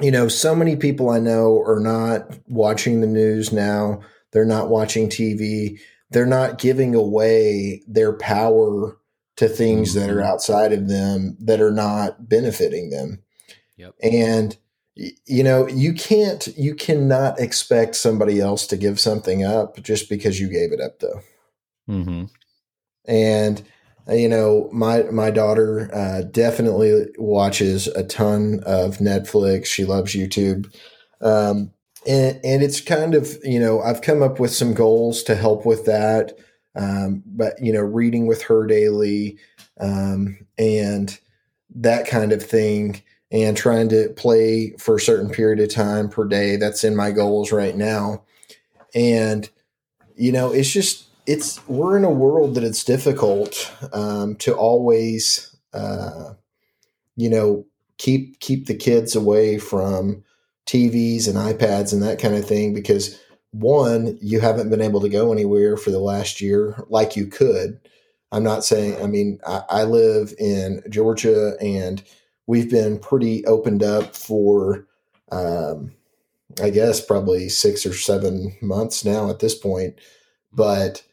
you 0.00 0.10
know, 0.10 0.28
so 0.28 0.54
many 0.54 0.76
people 0.76 1.10
I 1.10 1.18
know 1.18 1.60
are 1.62 1.80
not 1.80 2.38
watching 2.48 3.00
the 3.00 3.06
news 3.06 3.52
now. 3.52 4.00
They're 4.32 4.44
not 4.44 4.68
watching 4.68 5.08
TV. 5.08 5.78
They're 6.14 6.26
not 6.26 6.58
giving 6.58 6.94
away 6.94 7.82
their 7.88 8.12
power 8.12 8.96
to 9.36 9.48
things 9.48 9.90
mm-hmm. 9.90 10.00
that 10.00 10.10
are 10.10 10.20
mm-hmm. 10.20 10.30
outside 10.30 10.72
of 10.72 10.88
them 10.88 11.36
that 11.40 11.60
are 11.60 11.72
not 11.72 12.28
benefiting 12.28 12.90
them. 12.90 13.22
Yep. 13.76 13.94
And 14.00 14.56
you 14.94 15.42
know, 15.42 15.66
you 15.66 15.92
can't 15.92 16.46
you 16.56 16.74
cannot 16.76 17.40
expect 17.40 17.96
somebody 17.96 18.40
else 18.40 18.64
to 18.68 18.76
give 18.76 19.00
something 19.00 19.44
up 19.44 19.82
just 19.82 20.08
because 20.08 20.40
you 20.40 20.48
gave 20.48 20.70
it 20.72 20.80
up 20.80 21.00
though. 21.00 21.20
Mm-hmm. 21.88 22.24
And 23.06 23.62
uh, 24.08 24.14
you 24.14 24.28
know, 24.28 24.68
my 24.72 25.02
my 25.04 25.30
daughter 25.30 25.90
uh, 25.92 26.22
definitely 26.22 27.06
watches 27.18 27.88
a 27.88 28.04
ton 28.04 28.60
of 28.64 28.98
Netflix. 28.98 29.66
She 29.66 29.84
loves 29.84 30.14
YouTube, 30.14 30.72
um, 31.20 31.72
and 32.06 32.40
and 32.44 32.62
it's 32.62 32.80
kind 32.80 33.14
of 33.14 33.36
you 33.42 33.58
know 33.58 33.80
I've 33.80 34.02
come 34.02 34.22
up 34.22 34.38
with 34.38 34.52
some 34.52 34.74
goals 34.74 35.22
to 35.24 35.34
help 35.34 35.66
with 35.66 35.86
that. 35.86 36.36
Um, 36.76 37.22
but 37.26 37.54
you 37.62 37.72
know, 37.72 37.82
reading 37.82 38.26
with 38.26 38.42
her 38.42 38.66
daily, 38.66 39.38
um, 39.80 40.38
and 40.58 41.18
that 41.76 42.06
kind 42.06 42.32
of 42.32 42.42
thing, 42.42 43.02
and 43.30 43.56
trying 43.56 43.88
to 43.90 44.08
play 44.16 44.74
for 44.78 44.96
a 44.96 45.00
certain 45.00 45.30
period 45.30 45.60
of 45.60 45.72
time 45.72 46.08
per 46.08 46.24
day. 46.24 46.56
That's 46.56 46.84
in 46.84 46.96
my 46.96 47.10
goals 47.10 47.52
right 47.52 47.76
now, 47.76 48.24
and 48.94 49.48
you 50.16 50.32
know, 50.32 50.52
it's 50.52 50.70
just 50.70 51.06
it's 51.26 51.66
we're 51.68 51.96
in 51.96 52.04
a 52.04 52.10
world 52.10 52.54
that 52.54 52.64
it's 52.64 52.84
difficult 52.84 53.72
um, 53.92 54.36
to 54.36 54.54
always 54.54 55.56
uh, 55.72 56.34
you 57.16 57.30
know 57.30 57.66
keep 57.98 58.40
keep 58.40 58.66
the 58.66 58.74
kids 58.74 59.14
away 59.14 59.58
from 59.58 60.24
TVs 60.66 61.28
and 61.28 61.36
iPads 61.36 61.92
and 61.92 62.02
that 62.02 62.18
kind 62.18 62.34
of 62.34 62.46
thing 62.46 62.74
because 62.74 63.20
one 63.52 64.18
you 64.20 64.40
haven't 64.40 64.70
been 64.70 64.80
able 64.80 65.00
to 65.00 65.08
go 65.08 65.32
anywhere 65.32 65.76
for 65.76 65.90
the 65.90 66.00
last 66.00 66.40
year 66.40 66.82
like 66.88 67.14
you 67.14 67.24
could 67.24 67.78
i'm 68.32 68.42
not 68.42 68.64
saying 68.64 69.00
i 69.00 69.06
mean 69.06 69.38
i, 69.46 69.62
I 69.68 69.84
live 69.84 70.34
in 70.40 70.82
georgia 70.90 71.52
and 71.60 72.02
we've 72.48 72.68
been 72.68 72.98
pretty 72.98 73.46
opened 73.46 73.84
up 73.84 74.16
for 74.16 74.88
um, 75.30 75.92
i 76.60 76.68
guess 76.68 77.00
probably 77.00 77.48
six 77.48 77.86
or 77.86 77.94
seven 77.94 78.56
months 78.60 79.04
now 79.04 79.30
at 79.30 79.38
this 79.38 79.54
point 79.54 80.00
but 80.52 81.04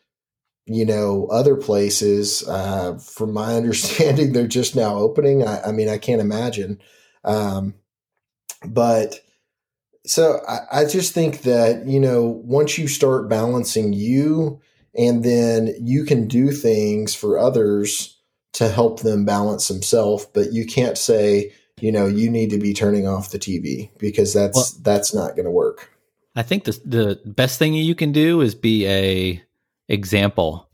you 0.72 0.86
know, 0.86 1.28
other 1.28 1.56
places, 1.56 2.48
uh, 2.48 2.98
from 2.98 3.34
my 3.34 3.56
understanding, 3.58 4.32
they're 4.32 4.48
just 4.48 4.76
now 4.76 4.96
opening. 4.96 5.46
I, 5.46 5.62
I 5.64 5.72
mean, 5.72 5.90
I 5.90 5.98
can't 5.98 6.22
imagine. 6.22 6.80
Um, 7.24 7.74
but 8.66 9.20
so 10.06 10.42
I, 10.48 10.82
I 10.82 10.86
just 10.86 11.14
think 11.14 11.42
that, 11.42 11.86
you 11.86 12.00
know, 12.00 12.42
once 12.44 12.78
you 12.78 12.88
start 12.88 13.30
balancing 13.30 13.94
you 13.94 14.60
and 14.98 15.24
then 15.24 15.76
you 15.80 16.06
can 16.06 16.28
do 16.28 16.52
things 16.52 17.14
for 17.14 17.38
others 17.38 18.18
to 18.54 18.68
help 18.68 19.02
them 19.02 19.26
balance 19.26 19.68
themselves, 19.68 20.26
but 20.34 20.52
you 20.52 20.66
can't 20.66 20.98
say, 20.98 21.54
you 21.80 21.92
know, 21.92 22.08
you 22.08 22.30
need 22.30 22.50
to 22.50 22.58
be 22.58 22.74
turning 22.74 23.08
off 23.08 23.32
the 23.32 23.40
TV 23.40 23.90
because 23.98 24.34
that's 24.34 24.56
well, 24.56 24.82
that's 24.82 25.14
not 25.14 25.36
going 25.36 25.46
to 25.46 25.52
work. 25.52 25.90
I 26.36 26.44
think 26.44 26.64
the 26.66 26.80
the 26.86 27.22
best 27.26 27.60
thing 27.60 27.74
you 27.74 27.96
can 27.96 28.12
do 28.12 28.42
is 28.42 28.56
be 28.56 28.88
a 28.88 29.42
example. 29.88 30.70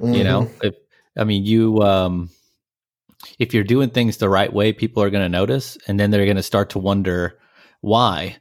Mm-hmm. 0.00 0.14
You 0.14 0.24
know, 0.24 0.42
mm-hmm. 0.42 0.66
if 0.66 0.74
I 1.16 1.24
mean 1.24 1.44
you 1.44 1.78
um 1.78 2.30
if 3.38 3.52
you're 3.52 3.64
doing 3.64 3.90
things 3.90 4.16
the 4.16 4.28
right 4.28 4.52
way, 4.52 4.72
people 4.72 5.02
are 5.02 5.10
going 5.10 5.24
to 5.24 5.28
notice 5.28 5.76
and 5.86 5.98
then 5.98 6.10
they're 6.10 6.24
going 6.24 6.36
to 6.36 6.42
start 6.42 6.70
to 6.70 6.78
wonder 6.78 7.38
why. 7.80 8.38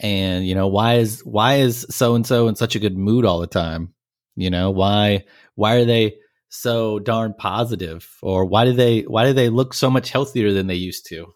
And 0.00 0.46
you 0.46 0.54
know, 0.54 0.68
why 0.68 0.96
is 0.96 1.20
why 1.20 1.56
is 1.56 1.86
so 1.90 2.14
and 2.14 2.26
so 2.26 2.48
in 2.48 2.54
such 2.56 2.76
a 2.76 2.78
good 2.80 2.96
mood 2.96 3.24
all 3.24 3.40
the 3.40 3.46
time? 3.46 3.94
You 4.36 4.50
know, 4.50 4.70
why 4.70 5.24
why 5.54 5.76
are 5.76 5.84
they 5.84 6.16
so 6.48 6.98
darn 6.98 7.34
positive 7.36 8.08
or 8.22 8.44
why 8.44 8.64
do 8.64 8.72
they 8.72 9.02
why 9.02 9.24
do 9.26 9.32
they 9.32 9.48
look 9.48 9.74
so 9.74 9.90
much 9.90 10.10
healthier 10.10 10.52
than 10.52 10.66
they 10.66 10.74
used 10.74 11.06
to? 11.06 11.26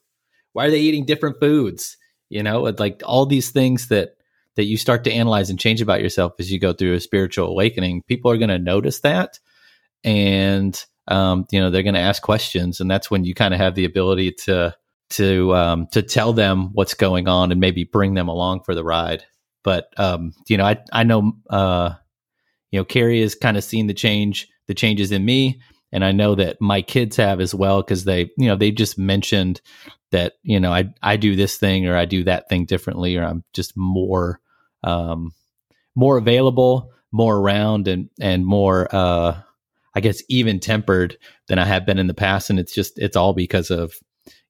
Why 0.52 0.66
are 0.66 0.70
they 0.70 0.80
eating 0.80 1.06
different 1.06 1.40
foods? 1.40 1.96
You 2.28 2.42
know, 2.42 2.62
like 2.62 3.02
all 3.04 3.26
these 3.26 3.50
things 3.50 3.88
that 3.88 4.10
that 4.56 4.64
you 4.64 4.76
start 4.76 5.04
to 5.04 5.12
analyze 5.12 5.50
and 5.50 5.58
change 5.58 5.80
about 5.80 6.02
yourself 6.02 6.34
as 6.38 6.50
you 6.50 6.58
go 6.58 6.72
through 6.72 6.94
a 6.94 7.00
spiritual 7.00 7.48
awakening, 7.48 8.02
people 8.02 8.30
are 8.30 8.36
going 8.38 8.50
to 8.50 8.58
notice 8.58 9.00
that. 9.00 9.38
And, 10.04 10.78
um, 11.08 11.46
you 11.50 11.60
know, 11.60 11.70
they're 11.70 11.82
going 11.82 11.94
to 11.94 12.00
ask 12.00 12.22
questions. 12.22 12.80
And 12.80 12.90
that's 12.90 13.10
when 13.10 13.24
you 13.24 13.34
kind 13.34 13.54
of 13.54 13.60
have 13.60 13.74
the 13.74 13.84
ability 13.84 14.32
to, 14.44 14.74
to, 15.10 15.54
um, 15.54 15.86
to 15.92 16.02
tell 16.02 16.32
them 16.32 16.70
what's 16.72 16.94
going 16.94 17.28
on 17.28 17.52
and 17.52 17.60
maybe 17.60 17.84
bring 17.84 18.14
them 18.14 18.28
along 18.28 18.62
for 18.64 18.74
the 18.74 18.84
ride. 18.84 19.24
But, 19.62 19.88
um, 19.98 20.32
you 20.48 20.56
know, 20.56 20.64
I, 20.64 20.78
I 20.92 21.04
know, 21.04 21.32
uh, 21.48 21.94
you 22.70 22.80
know, 22.80 22.84
Carrie 22.84 23.20
has 23.20 23.34
kind 23.34 23.56
of 23.56 23.64
seen 23.64 23.86
the 23.86 23.94
change, 23.94 24.48
the 24.66 24.74
changes 24.74 25.12
in 25.12 25.24
me. 25.24 25.60
And 25.92 26.04
I 26.04 26.12
know 26.12 26.36
that 26.36 26.60
my 26.60 26.82
kids 26.82 27.16
have 27.16 27.40
as 27.40 27.54
well 27.54 27.82
because 27.82 28.04
they, 28.04 28.30
you 28.38 28.46
know, 28.46 28.56
they 28.56 28.70
just 28.70 28.96
mentioned 28.96 29.60
that 30.10 30.34
you 30.42 30.60
know 30.60 30.72
I 30.72 30.92
I 31.02 31.16
do 31.16 31.36
this 31.36 31.56
thing 31.56 31.86
or 31.86 31.96
I 31.96 32.04
do 32.04 32.24
that 32.24 32.48
thing 32.48 32.64
differently 32.64 33.16
or 33.16 33.24
I'm 33.24 33.44
just 33.52 33.76
more 33.76 34.40
um, 34.82 35.32
more 35.94 36.16
available, 36.16 36.92
more 37.12 37.36
around, 37.36 37.88
and 37.88 38.10
and 38.20 38.44
more 38.44 38.88
uh, 38.94 39.40
I 39.94 40.00
guess 40.00 40.22
even 40.28 40.60
tempered 40.60 41.16
than 41.48 41.58
I 41.58 41.64
have 41.64 41.86
been 41.86 41.98
in 41.98 42.06
the 42.06 42.14
past. 42.14 42.50
And 42.50 42.58
it's 42.58 42.74
just 42.74 42.98
it's 42.98 43.16
all 43.16 43.32
because 43.32 43.70
of 43.70 43.94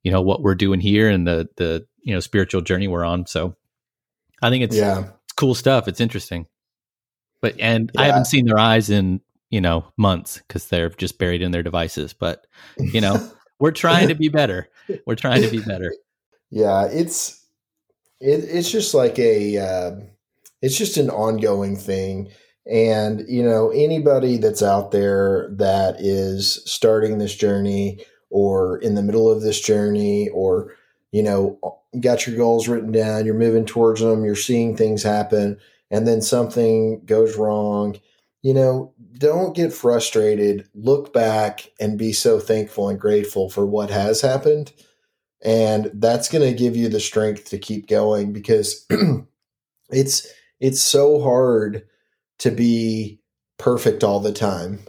you 0.02 0.10
know 0.10 0.22
what 0.22 0.42
we're 0.42 0.54
doing 0.54 0.80
here 0.80 1.08
and 1.08 1.26
the 1.26 1.48
the 1.56 1.86
you 2.02 2.14
know 2.14 2.20
spiritual 2.20 2.60
journey 2.60 2.88
we're 2.88 3.04
on. 3.04 3.26
So 3.26 3.56
I 4.42 4.50
think 4.50 4.64
it's 4.64 4.76
yeah 4.76 5.10
cool 5.36 5.54
stuff. 5.54 5.88
It's 5.88 6.00
interesting. 6.00 6.46
But 7.40 7.58
and 7.58 7.90
yeah. 7.94 8.00
I 8.00 8.04
haven't 8.06 8.26
seen 8.26 8.46
their 8.46 8.58
eyes 8.58 8.90
in 8.90 9.20
you 9.50 9.60
know 9.60 9.84
months 9.96 10.38
because 10.38 10.68
they're 10.68 10.90
just 10.90 11.18
buried 11.18 11.42
in 11.42 11.52
their 11.52 11.62
devices. 11.62 12.12
But 12.12 12.46
you 12.78 13.00
know 13.00 13.30
we're 13.58 13.70
trying 13.72 14.08
to 14.08 14.14
be 14.14 14.28
better. 14.28 14.68
We're 15.06 15.16
trying 15.16 15.42
to 15.42 15.50
be 15.50 15.60
better. 15.60 15.94
Yeah, 16.50 16.86
it's 16.86 17.44
it, 18.20 18.44
it's 18.44 18.70
just 18.70 18.94
like 18.94 19.18
a 19.18 19.58
uh, 19.58 20.00
it's 20.62 20.76
just 20.76 20.96
an 20.96 21.10
ongoing 21.10 21.76
thing. 21.76 22.30
And, 22.70 23.24
you 23.26 23.42
know, 23.42 23.70
anybody 23.70 24.36
that's 24.36 24.62
out 24.62 24.92
there 24.92 25.48
that 25.56 25.96
is 25.98 26.62
starting 26.66 27.18
this 27.18 27.34
journey 27.34 28.04
or 28.30 28.78
in 28.78 28.94
the 28.94 29.02
middle 29.02 29.30
of 29.30 29.42
this 29.42 29.60
journey 29.60 30.28
or, 30.30 30.74
you 31.12 31.22
know, 31.22 31.58
got 32.00 32.26
your 32.26 32.36
goals 32.36 32.68
written 32.68 32.92
down, 32.92 33.26
you're 33.26 33.34
moving 33.34 33.66
towards 33.66 34.00
them, 34.00 34.24
you're 34.24 34.36
seeing 34.36 34.76
things 34.76 35.02
happen, 35.02 35.58
and 35.90 36.06
then 36.06 36.22
something 36.22 37.04
goes 37.04 37.36
wrong, 37.36 37.98
you 38.42 38.54
know, 38.54 38.94
don't 39.18 39.54
get 39.54 39.72
frustrated. 39.72 40.68
Look 40.74 41.12
back 41.12 41.70
and 41.78 41.98
be 41.98 42.12
so 42.12 42.40
thankful 42.40 42.88
and 42.88 42.98
grateful 42.98 43.50
for 43.50 43.66
what 43.66 43.90
has 43.90 44.20
happened. 44.20 44.72
And 45.42 45.90
that's 45.94 46.28
going 46.28 46.48
to 46.48 46.56
give 46.56 46.76
you 46.76 46.88
the 46.88 47.00
strength 47.00 47.46
to 47.50 47.58
keep 47.58 47.86
going 47.86 48.32
because 48.32 48.86
it's 49.90 50.26
it's 50.58 50.80
so 50.80 51.20
hard 51.20 51.86
to 52.38 52.50
be 52.50 53.20
perfect 53.58 54.04
all 54.04 54.20
the 54.20 54.32
time. 54.32 54.80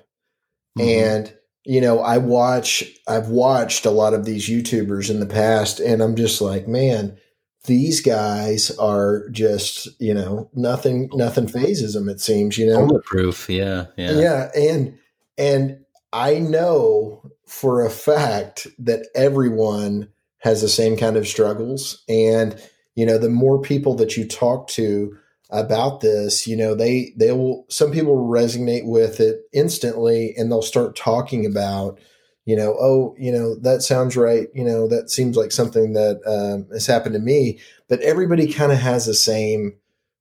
Mm-hmm. 0.78 0.82
And 0.82 1.38
you 1.65 1.82
know, 1.82 2.00
I 2.00 2.17
watch 2.17 2.84
I've 3.08 3.30
watched 3.30 3.86
a 3.86 3.91
lot 3.91 4.13
of 4.13 4.26
these 4.26 4.50
YouTubers 4.50 5.10
in 5.10 5.19
the 5.19 5.26
past 5.26 5.80
and 5.80 6.02
I'm 6.02 6.15
just 6.15 6.41
like, 6.41 6.67
man, 6.67 7.17
these 7.65 8.02
guys 8.02 8.71
are 8.78 9.30
just, 9.30 9.88
you 10.00 10.13
know, 10.13 10.50
nothing 10.54 11.10
nothing 11.13 11.47
fazes 11.47 11.93
them 11.93 12.10
it 12.10 12.19
seems, 12.19 12.58
you 12.58 12.67
know. 12.67 13.00
Proof, 13.06 13.50
yeah, 13.50 13.86
yeah. 13.97 14.12
Yeah, 14.12 14.52
and 14.56 14.97
and 15.38 15.86
I 16.12 16.39
know 16.39 17.30
for 17.45 17.86
a 17.86 17.89
fact 17.89 18.67
that 18.80 19.08
everyone 19.13 20.10
has 20.39 20.62
the 20.62 20.69
same 20.69 20.97
kind 20.97 21.17
of 21.17 21.28
struggles 21.28 22.04
and 22.10 22.60
you 22.95 23.06
know, 23.06 23.17
the 23.17 23.30
more 23.30 23.62
people 23.62 23.95
that 23.95 24.17
you 24.17 24.28
talk 24.28 24.67
to 24.67 25.17
about 25.52 26.00
this, 26.00 26.48
you 26.48 26.56
know, 26.56 26.74
they 26.74 27.14
they 27.18 27.32
will 27.32 27.66
some 27.70 27.92
people 27.92 28.16
resonate 28.16 28.86
with 28.86 29.20
it 29.20 29.42
instantly 29.52 30.34
and 30.38 30.50
they'll 30.50 30.62
start 30.62 30.96
talking 30.96 31.46
about, 31.46 32.00
you 32.46 32.56
know, 32.56 32.76
oh, 32.80 33.16
you 33.20 33.32
know, 33.32 33.56
that 33.56 33.82
sounds 33.82 34.16
right, 34.16 34.48
you 34.54 34.64
know, 34.64 34.88
that 34.88 35.10
seems 35.10 35.36
like 35.36 35.52
something 35.52 35.94
that 35.94 36.22
um, 36.26 36.68
has 36.74 36.88
happened 36.88 37.14
to 37.14 37.20
me, 37.20 37.60
but 37.90 38.00
everybody 38.00 38.52
kind 38.52 38.72
of 38.72 38.80
has 38.80 39.06
the 39.06 39.14
same 39.14 39.76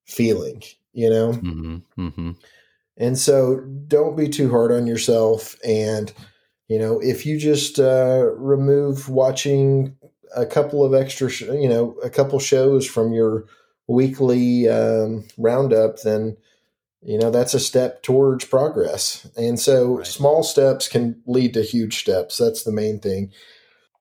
feeling, 0.04 0.62
you 0.92 1.08
know. 1.08 1.32
Mm-hmm, 1.32 1.76
mm-hmm. 2.06 2.30
And 2.96 3.16
so 3.16 3.60
don't 3.86 4.16
be 4.16 4.28
too 4.28 4.50
hard 4.50 4.72
on 4.72 4.86
yourself 4.86 5.56
and 5.64 6.12
you 6.66 6.78
know, 6.78 7.00
if 7.00 7.26
you 7.26 7.36
just 7.36 7.80
uh, 7.80 8.30
remove 8.36 9.08
watching 9.08 9.96
a 10.36 10.46
couple 10.46 10.84
of 10.84 10.94
extra, 10.94 11.28
sh- 11.28 11.40
you 11.40 11.68
know, 11.68 11.96
a 12.04 12.08
couple 12.08 12.38
shows 12.38 12.86
from 12.86 13.12
your 13.12 13.46
weekly 13.90 14.68
um, 14.68 15.24
roundup, 15.38 16.00
then 16.02 16.36
you 17.02 17.18
know 17.18 17.30
that's 17.30 17.54
a 17.54 17.60
step 17.60 18.02
towards 18.02 18.44
progress. 18.44 19.26
And 19.36 19.58
so 19.58 19.96
Right. 19.98 20.06
small 20.06 20.42
steps 20.42 20.88
can 20.88 21.22
lead 21.26 21.54
to 21.54 21.62
huge 21.62 21.98
steps. 22.00 22.36
That's 22.38 22.62
the 22.64 22.72
main 22.72 23.00
thing. 23.00 23.32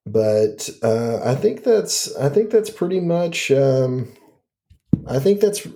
But 0.05 0.69
uh, 0.81 1.19
i 1.23 1.35
think 1.35 1.63
that's 1.63 2.15
i 2.17 2.29
think 2.29 2.49
that's 2.49 2.69
pretty 2.71 2.99
much 2.99 3.51
um, 3.51 4.07
i 5.07 5.19
think 5.19 5.39
that's 5.39 5.67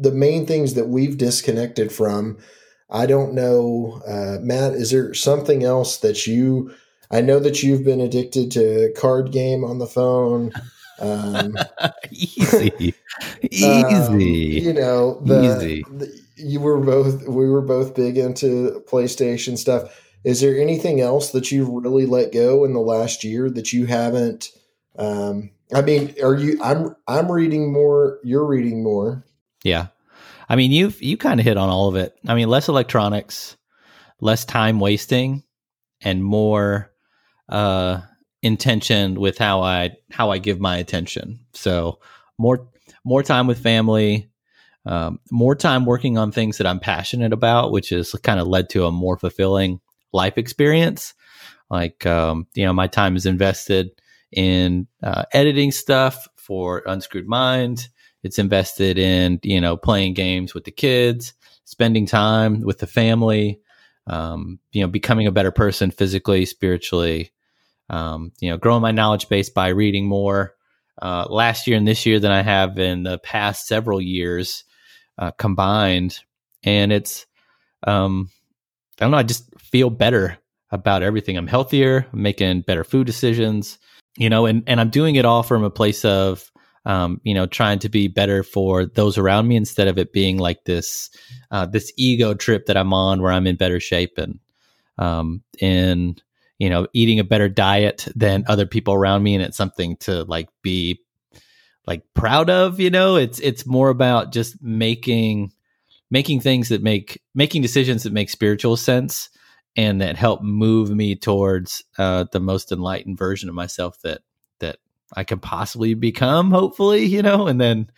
the 0.00 0.12
main 0.12 0.46
things 0.46 0.74
that 0.74 0.88
we've 0.88 1.18
disconnected 1.18 1.92
from. 1.92 2.38
I 2.88 3.06
don't 3.06 3.34
know 3.34 4.00
uh, 4.06 4.38
matt 4.40 4.72
is 4.74 4.90
there 4.92 5.12
something 5.14 5.62
else 5.64 5.98
that 5.98 6.26
you 6.26 6.72
i 7.10 7.20
know 7.20 7.38
that 7.40 7.62
you've 7.62 7.84
been 7.84 8.00
addicted 8.00 8.50
to 8.52 8.92
card 8.96 9.30
game 9.32 9.62
on 9.64 9.78
the 9.78 9.86
phone 9.86 10.52
um, 11.00 11.56
Easy. 12.10 12.94
um, 13.64 14.20
Easy. 14.20 14.60
you 14.62 14.72
know, 14.72 15.20
the, 15.24 15.56
Easy. 15.56 15.82
the- 15.90 16.20
you 16.36 16.60
were 16.60 16.78
both 16.78 17.26
we 17.28 17.48
were 17.48 17.60
both 17.62 17.94
big 17.94 18.18
into 18.18 18.82
PlayStation 18.90 19.56
stuff. 19.56 19.96
Is 20.24 20.40
there 20.40 20.56
anything 20.58 21.00
else 21.00 21.30
that 21.32 21.50
you've 21.52 21.68
really 21.68 22.06
let 22.06 22.32
go 22.32 22.64
in 22.64 22.72
the 22.72 22.80
last 22.80 23.22
year 23.24 23.50
that 23.50 23.72
you 23.72 23.86
haven't? 23.86 24.50
Um, 24.96 25.50
I 25.74 25.82
mean, 25.82 26.14
are 26.22 26.34
you? 26.34 26.58
I'm 26.62 26.96
I'm 27.06 27.30
reading 27.30 27.72
more. 27.72 28.18
You're 28.24 28.46
reading 28.46 28.82
more. 28.82 29.24
Yeah. 29.62 29.88
I 30.48 30.56
mean, 30.56 30.70
you've 30.72 31.00
you 31.02 31.16
kind 31.16 31.38
of 31.40 31.46
hit 31.46 31.56
on 31.56 31.68
all 31.68 31.88
of 31.88 31.96
it. 31.96 32.14
I 32.26 32.34
mean, 32.34 32.48
less 32.48 32.68
electronics, 32.68 33.56
less 34.20 34.44
time 34.44 34.80
wasting, 34.80 35.44
and 36.00 36.22
more 36.24 36.90
uh 37.48 38.00
intention 38.42 39.20
with 39.20 39.38
how 39.38 39.62
I 39.62 39.96
how 40.10 40.30
I 40.30 40.38
give 40.38 40.60
my 40.60 40.76
attention. 40.76 41.40
So, 41.54 42.00
more 42.38 42.68
more 43.04 43.22
time 43.22 43.46
with 43.46 43.58
family, 43.62 44.30
um, 44.86 45.20
more 45.30 45.54
time 45.54 45.84
working 45.86 46.18
on 46.18 46.32
things 46.32 46.58
that 46.58 46.66
I'm 46.66 46.80
passionate 46.80 47.32
about, 47.32 47.72
which 47.72 47.90
has 47.90 48.12
kind 48.22 48.40
of 48.40 48.46
led 48.48 48.68
to 48.70 48.86
a 48.86 48.92
more 48.92 49.16
fulfilling 49.16 49.80
life 50.12 50.38
experience. 50.38 51.14
Like, 51.70 52.04
um, 52.04 52.46
you 52.54 52.64
know, 52.64 52.72
my 52.72 52.86
time 52.86 53.16
is 53.16 53.26
invested 53.26 53.90
in 54.30 54.86
uh, 55.02 55.24
editing 55.32 55.72
stuff 55.72 56.28
for 56.36 56.82
Unscrewed 56.86 57.26
Mind. 57.26 57.88
It's 58.22 58.38
invested 58.38 58.98
in, 58.98 59.40
you 59.42 59.60
know, 59.60 59.76
playing 59.76 60.14
games 60.14 60.54
with 60.54 60.64
the 60.64 60.70
kids, 60.70 61.34
spending 61.64 62.06
time 62.06 62.60
with 62.60 62.78
the 62.78 62.86
family, 62.86 63.60
um, 64.06 64.58
you 64.72 64.82
know, 64.82 64.88
becoming 64.88 65.26
a 65.26 65.32
better 65.32 65.50
person 65.50 65.90
physically, 65.90 66.44
spiritually, 66.44 67.31
um, 67.92 68.32
you 68.40 68.50
know, 68.50 68.56
growing 68.56 68.82
my 68.82 68.90
knowledge 68.90 69.28
base 69.28 69.50
by 69.50 69.68
reading 69.68 70.06
more 70.06 70.54
uh, 71.00 71.26
last 71.28 71.66
year 71.66 71.76
and 71.76 71.86
this 71.86 72.06
year 72.06 72.18
than 72.18 72.32
I 72.32 72.42
have 72.42 72.78
in 72.78 73.02
the 73.02 73.18
past 73.18 73.68
several 73.68 74.00
years 74.00 74.64
uh, 75.18 75.30
combined. 75.32 76.18
And 76.64 76.90
it's, 76.90 77.26
um, 77.86 78.30
I 78.98 79.04
don't 79.04 79.10
know, 79.10 79.18
I 79.18 79.22
just 79.22 79.44
feel 79.60 79.90
better 79.90 80.38
about 80.70 81.02
everything. 81.02 81.36
I'm 81.36 81.46
healthier, 81.46 82.06
I'm 82.12 82.22
making 82.22 82.62
better 82.62 82.82
food 82.82 83.06
decisions, 83.06 83.78
you 84.16 84.30
know, 84.30 84.46
and, 84.46 84.64
and 84.66 84.80
I'm 84.80 84.90
doing 84.90 85.16
it 85.16 85.26
all 85.26 85.42
from 85.42 85.62
a 85.62 85.70
place 85.70 86.04
of, 86.04 86.50
um, 86.86 87.20
you 87.24 87.34
know, 87.34 87.46
trying 87.46 87.78
to 87.80 87.88
be 87.90 88.08
better 88.08 88.42
for 88.42 88.86
those 88.86 89.18
around 89.18 89.48
me 89.48 89.56
instead 89.56 89.86
of 89.86 89.98
it 89.98 90.12
being 90.12 90.38
like 90.38 90.64
this, 90.64 91.10
uh, 91.50 91.66
this 91.66 91.92
ego 91.98 92.32
trip 92.32 92.66
that 92.66 92.76
I'm 92.76 92.94
on 92.94 93.20
where 93.20 93.32
I'm 93.32 93.46
in 93.46 93.56
better 93.56 93.80
shape 93.80 94.16
and, 94.16 94.40
um, 94.96 95.42
in, 95.60 96.16
you 96.62 96.70
know, 96.70 96.86
eating 96.92 97.18
a 97.18 97.24
better 97.24 97.48
diet 97.48 98.06
than 98.14 98.44
other 98.46 98.66
people 98.66 98.94
around 98.94 99.24
me. 99.24 99.34
And 99.34 99.42
it's 99.42 99.56
something 99.56 99.96
to 99.96 100.22
like 100.22 100.48
be 100.62 101.00
like 101.88 102.04
proud 102.14 102.50
of, 102.50 102.78
you 102.78 102.88
know, 102.88 103.16
it's, 103.16 103.40
it's 103.40 103.66
more 103.66 103.88
about 103.88 104.32
just 104.32 104.62
making, 104.62 105.52
making 106.08 106.38
things 106.38 106.68
that 106.68 106.80
make, 106.80 107.20
making 107.34 107.62
decisions 107.62 108.04
that 108.04 108.12
make 108.12 108.30
spiritual 108.30 108.76
sense 108.76 109.28
and 109.74 110.00
that 110.02 110.14
help 110.14 110.40
move 110.40 110.88
me 110.88 111.16
towards, 111.16 111.82
uh, 111.98 112.26
the 112.30 112.38
most 112.38 112.70
enlightened 112.70 113.18
version 113.18 113.48
of 113.48 113.56
myself 113.56 114.00
that, 114.02 114.20
that 114.60 114.76
I 115.16 115.24
can 115.24 115.40
possibly 115.40 115.94
become, 115.94 116.52
hopefully, 116.52 117.06
you 117.06 117.22
know, 117.22 117.48
and 117.48 117.60
then, 117.60 117.90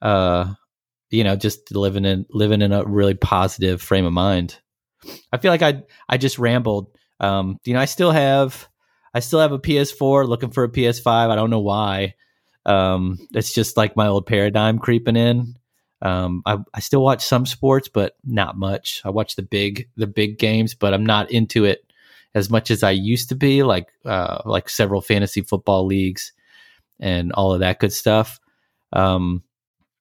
uh, 0.00 0.54
you 1.10 1.24
know, 1.24 1.34
just 1.34 1.74
living 1.74 2.04
in 2.04 2.26
living 2.30 2.62
in 2.62 2.72
a 2.72 2.84
really 2.84 3.14
positive 3.14 3.82
frame 3.82 4.04
of 4.04 4.12
mind. 4.12 4.60
I 5.32 5.38
feel 5.38 5.50
like 5.50 5.62
I 5.62 5.82
I 6.08 6.16
just 6.16 6.38
rambled. 6.38 6.96
Um, 7.24 7.58
you 7.64 7.74
know, 7.74 7.80
I 7.80 7.84
still 7.86 8.10
have 8.10 8.68
I 9.14 9.20
still 9.20 9.40
have 9.40 9.52
a 9.52 9.58
PS4, 9.58 10.26
looking 10.26 10.50
for 10.50 10.64
a 10.64 10.68
PS5. 10.68 11.06
I 11.30 11.34
don't 11.36 11.50
know 11.50 11.60
why. 11.60 12.14
Um, 12.66 13.18
it's 13.32 13.52
just 13.52 13.76
like 13.76 13.96
my 13.96 14.06
old 14.08 14.26
paradigm 14.26 14.78
creeping 14.78 15.16
in. 15.16 15.56
Um, 16.02 16.42
I, 16.44 16.58
I 16.74 16.80
still 16.80 17.02
watch 17.02 17.24
some 17.24 17.46
sports, 17.46 17.88
but 17.88 18.16
not 18.24 18.56
much. 18.58 19.00
I 19.04 19.10
watch 19.10 19.36
the 19.36 19.42
big 19.42 19.88
the 19.96 20.06
big 20.06 20.38
games, 20.38 20.74
but 20.74 20.92
I'm 20.92 21.06
not 21.06 21.30
into 21.30 21.64
it 21.64 21.84
as 22.34 22.50
much 22.50 22.70
as 22.70 22.82
I 22.82 22.90
used 22.90 23.28
to 23.30 23.34
be. 23.36 23.62
Like 23.62 23.88
uh, 24.04 24.42
like 24.44 24.68
several 24.68 25.00
fantasy 25.00 25.40
football 25.42 25.86
leagues 25.86 26.32
and 27.00 27.32
all 27.32 27.52
of 27.54 27.60
that 27.60 27.78
good 27.78 27.92
stuff. 27.92 28.38
Um, 28.92 29.42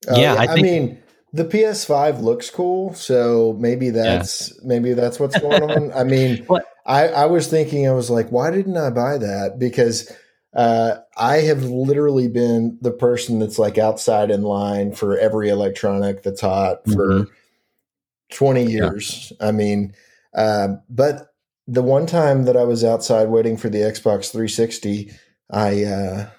Uh, 0.10 0.16
Yeah, 0.18 0.34
I 0.34 0.44
I, 0.44 0.48
think- 0.48 0.64
mean 0.66 1.00
the 1.32 1.46
PS5 1.46 2.22
looks 2.22 2.50
cool, 2.50 2.94
so 2.94 3.56
maybe 3.60 3.90
that's 3.92 4.62
maybe 4.64 4.94
that's 4.94 5.20
what's 5.20 5.40
going 5.40 5.64
on. 5.64 5.92
I 5.94 6.04
mean, 6.04 6.44
What? 6.48 6.66
I 6.86 7.08
I 7.08 7.26
was 7.28 7.48
thinking 7.48 7.88
I 7.88 7.94
was 7.94 8.10
like, 8.10 8.30
why 8.30 8.52
didn't 8.52 8.78
I 8.78 8.90
buy 8.90 9.18
that? 9.18 9.58
Because 9.60 10.12
uh, 10.56 10.98
I 11.18 11.38
have 11.38 11.64
literally 11.64 12.28
been 12.28 12.78
the 12.82 12.92
person 12.92 13.40
that's 13.40 13.58
like 13.58 13.78
outside 13.78 14.30
in 14.30 14.44
line 14.44 14.94
for 14.94 15.18
every 15.18 15.50
electronic 15.50 16.22
that's 16.24 16.42
hot 16.42 16.86
for 16.86 17.08
Mhm. 17.08 17.28
20 18.32 18.66
years. 18.72 19.34
I 19.40 19.52
mean, 19.52 19.94
uh, 20.36 20.70
but 20.90 21.28
the 21.68 21.82
one 21.84 22.06
time 22.06 22.44
that 22.46 22.58
I 22.58 22.64
was 22.64 22.84
outside 22.84 23.30
waiting 23.30 23.58
for 23.58 23.70
the 23.70 23.80
Xbox 23.80 24.32
360, 24.32 25.12
I 25.52 25.84
uh, 25.86 26.30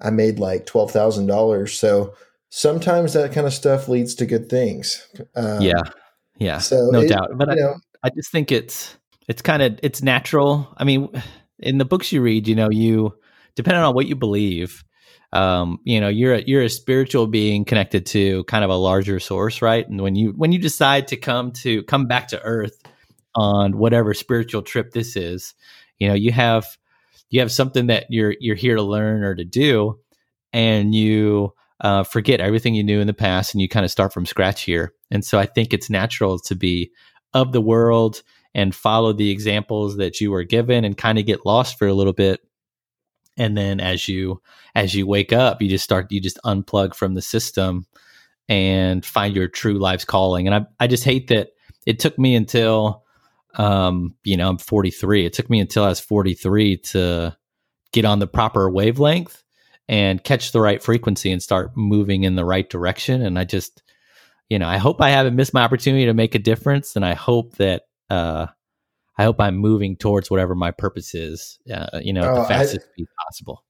I 0.00 0.10
made 0.10 0.38
like 0.38 0.66
twelve 0.66 0.90
thousand 0.90 1.26
dollars. 1.26 1.78
So 1.78 2.14
sometimes 2.48 3.12
that 3.12 3.32
kind 3.32 3.46
of 3.46 3.52
stuff 3.52 3.88
leads 3.88 4.14
to 4.16 4.26
good 4.26 4.48
things. 4.48 5.06
Um, 5.36 5.60
yeah, 5.60 5.82
yeah, 6.38 6.58
So 6.58 6.88
no 6.90 7.00
it- 7.00 7.08
doubt. 7.08 7.30
But 7.36 7.50
I, 7.50 7.54
know, 7.54 7.74
I 8.02 8.10
just 8.10 8.30
think 8.32 8.50
it's 8.50 8.96
it's 9.28 9.42
kind 9.42 9.62
of 9.62 9.78
it's 9.82 10.02
natural. 10.02 10.72
I 10.76 10.84
mean, 10.84 11.08
in 11.58 11.78
the 11.78 11.84
books 11.84 12.12
you 12.12 12.22
read, 12.22 12.48
you 12.48 12.54
know, 12.54 12.70
you 12.70 13.14
depending 13.54 13.82
on 13.82 13.94
what 13.94 14.06
you 14.06 14.16
believe, 14.16 14.84
um, 15.32 15.78
you 15.84 16.00
know, 16.00 16.08
you're 16.08 16.34
a, 16.34 16.42
you're 16.42 16.62
a 16.62 16.70
spiritual 16.70 17.26
being 17.26 17.64
connected 17.64 18.06
to 18.06 18.44
kind 18.44 18.64
of 18.64 18.70
a 18.70 18.76
larger 18.76 19.20
source, 19.20 19.62
right? 19.62 19.88
And 19.88 20.00
when 20.00 20.16
you 20.16 20.32
when 20.36 20.52
you 20.52 20.58
decide 20.58 21.08
to 21.08 21.16
come 21.16 21.52
to 21.62 21.82
come 21.84 22.06
back 22.06 22.28
to 22.28 22.42
Earth 22.42 22.82
on 23.34 23.78
whatever 23.78 24.12
spiritual 24.14 24.62
trip 24.62 24.92
this 24.92 25.16
is, 25.16 25.54
you 25.98 26.08
know, 26.08 26.14
you 26.14 26.32
have 26.32 26.66
you 27.28 27.40
have 27.40 27.52
something 27.52 27.86
that 27.86 28.06
you're 28.10 28.34
you're 28.40 28.56
here 28.56 28.76
to 28.76 28.82
learn 28.82 29.22
or 29.22 29.34
to 29.34 29.44
do, 29.44 30.00
and 30.52 30.94
you 30.94 31.54
uh, 31.80 32.02
forget 32.02 32.40
everything 32.40 32.74
you 32.74 32.82
knew 32.82 33.00
in 33.00 33.06
the 33.06 33.14
past, 33.14 33.54
and 33.54 33.60
you 33.60 33.68
kind 33.68 33.84
of 33.84 33.90
start 33.90 34.12
from 34.12 34.26
scratch 34.26 34.62
here. 34.62 34.92
And 35.10 35.24
so 35.24 35.38
I 35.38 35.46
think 35.46 35.72
it's 35.72 35.88
natural 35.88 36.38
to 36.40 36.56
be 36.56 36.90
of 37.32 37.52
the 37.52 37.60
world 37.60 38.22
and 38.54 38.74
follow 38.74 39.12
the 39.12 39.30
examples 39.30 39.96
that 39.96 40.20
you 40.20 40.30
were 40.30 40.44
given 40.44 40.84
and 40.84 40.96
kind 40.96 41.18
of 41.18 41.26
get 41.26 41.46
lost 41.46 41.78
for 41.78 41.86
a 41.86 41.94
little 41.94 42.12
bit. 42.12 42.40
And 43.38 43.56
then 43.56 43.80
as 43.80 44.08
you 44.08 44.42
as 44.74 44.94
you 44.94 45.06
wake 45.06 45.32
up 45.32 45.62
you 45.62 45.68
just 45.68 45.84
start 45.84 46.10
you 46.10 46.20
just 46.20 46.38
unplug 46.44 46.94
from 46.94 47.14
the 47.14 47.22
system 47.22 47.86
and 48.48 49.04
find 49.06 49.34
your 49.34 49.48
true 49.48 49.78
life's 49.78 50.04
calling. 50.04 50.46
And 50.46 50.54
i 50.54 50.84
i 50.84 50.86
just 50.86 51.04
hate 51.04 51.28
that 51.28 51.50
it 51.86 51.98
took 51.98 52.18
me 52.18 52.34
until 52.34 53.04
um 53.54 54.14
you 54.22 54.36
know 54.36 54.48
i'm 54.48 54.58
43 54.58 55.26
it 55.26 55.32
took 55.32 55.50
me 55.50 55.58
until 55.58 55.82
i 55.82 55.88
was 55.88 55.98
43 55.98 56.76
to 56.76 57.36
get 57.92 58.04
on 58.04 58.20
the 58.20 58.28
proper 58.28 58.70
wavelength 58.70 59.42
and 59.88 60.22
catch 60.22 60.52
the 60.52 60.60
right 60.60 60.80
frequency 60.80 61.32
and 61.32 61.42
start 61.42 61.76
moving 61.76 62.22
in 62.22 62.36
the 62.36 62.44
right 62.44 62.68
direction. 62.68 63.22
And 63.22 63.38
i 63.38 63.44
just 63.44 63.82
you 64.48 64.58
know 64.58 64.68
i 64.68 64.78
hope 64.78 65.00
i 65.00 65.10
haven't 65.10 65.36
missed 65.36 65.54
my 65.54 65.62
opportunity 65.62 66.06
to 66.06 66.14
make 66.14 66.34
a 66.34 66.38
difference. 66.38 66.96
And 66.96 67.04
i 67.04 67.14
hope 67.14 67.56
that 67.56 67.82
uh 68.10 68.46
i 69.18 69.22
hope 69.24 69.40
i'm 69.40 69.56
moving 69.56 69.96
towards 69.96 70.30
whatever 70.30 70.54
my 70.54 70.70
purpose 70.70 71.14
is 71.14 71.58
uh, 71.72 72.00
you 72.02 72.12
know 72.12 72.22
at 72.22 72.28
Oh, 72.30 72.34
the 72.36 72.40
I- 72.42 72.48
fastest 72.48 72.86
speed 72.92 73.06
possible 73.26 73.64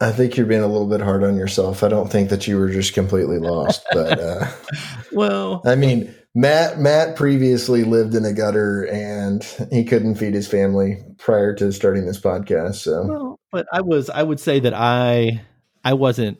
I 0.00 0.10
think 0.10 0.36
you're 0.36 0.44
being 0.44 0.60
a 0.60 0.66
little 0.66 0.88
bit 0.88 1.00
hard 1.00 1.22
on 1.22 1.36
yourself. 1.36 1.84
I 1.84 1.88
don't 1.88 2.10
think 2.10 2.28
that 2.30 2.48
you 2.48 2.58
were 2.58 2.68
just 2.68 2.94
completely 2.94 3.38
lost, 3.38 3.86
but 3.92 4.18
uh, 4.18 4.50
well 5.12 5.62
I 5.64 5.76
mean, 5.76 6.12
Matt 6.34 6.78
Matt 6.80 7.14
previously 7.16 7.84
lived 7.84 8.14
in 8.16 8.24
a 8.24 8.32
gutter 8.32 8.82
and 8.92 9.42
he 9.70 9.84
couldn't 9.84 10.16
feed 10.16 10.34
his 10.34 10.48
family 10.48 10.98
prior 11.18 11.54
to 11.54 11.72
starting 11.72 12.06
this 12.06 12.20
podcast. 12.20 12.74
So 12.74 13.06
Well, 13.06 13.40
but 13.52 13.66
I 13.72 13.80
was 13.82 14.10
I 14.10 14.22
would 14.22 14.40
say 14.40 14.58
that 14.60 14.74
I 14.74 15.40
I 15.84 15.94
wasn't 15.94 16.38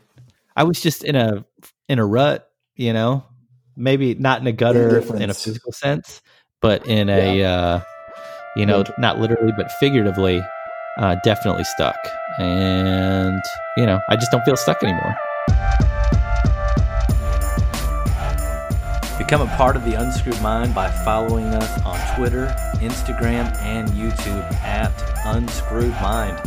I 0.56 0.64
was 0.64 0.80
just 0.82 1.04
in 1.04 1.14
a 1.14 1.46
in 1.88 2.00
a 2.00 2.04
rut, 2.04 2.46
you 2.74 2.92
know. 2.92 3.24
Maybe 3.76 4.14
not 4.14 4.40
in 4.40 4.46
a 4.48 4.52
gutter 4.52 4.98
in 5.16 5.30
a 5.30 5.34
physical 5.34 5.72
sense, 5.72 6.20
but 6.64 6.86
in 6.86 7.10
a 7.10 7.44
uh 7.44 7.78
you 8.56 8.64
know, 8.64 8.82
not 8.96 9.18
literally 9.18 9.52
but 9.54 9.70
figuratively 9.72 10.42
uh 10.96 11.14
definitely 11.22 11.64
stuck. 11.64 11.98
And 12.38 13.42
you 13.76 13.84
know, 13.84 14.00
I 14.08 14.16
just 14.16 14.32
don't 14.32 14.42
feel 14.46 14.56
stuck 14.56 14.82
anymore. 14.82 15.14
Become 19.18 19.42
a 19.42 19.56
part 19.58 19.76
of 19.76 19.84
the 19.84 19.94
Unscrewed 19.94 20.40
Mind 20.40 20.74
by 20.74 20.90
following 21.04 21.48
us 21.48 21.82
on 21.82 22.16
Twitter, 22.16 22.46
Instagram, 22.76 23.54
and 23.58 23.88
YouTube 23.90 24.50
at 24.62 24.90
Unscrewed 25.26 25.92
Mind. 26.00 26.40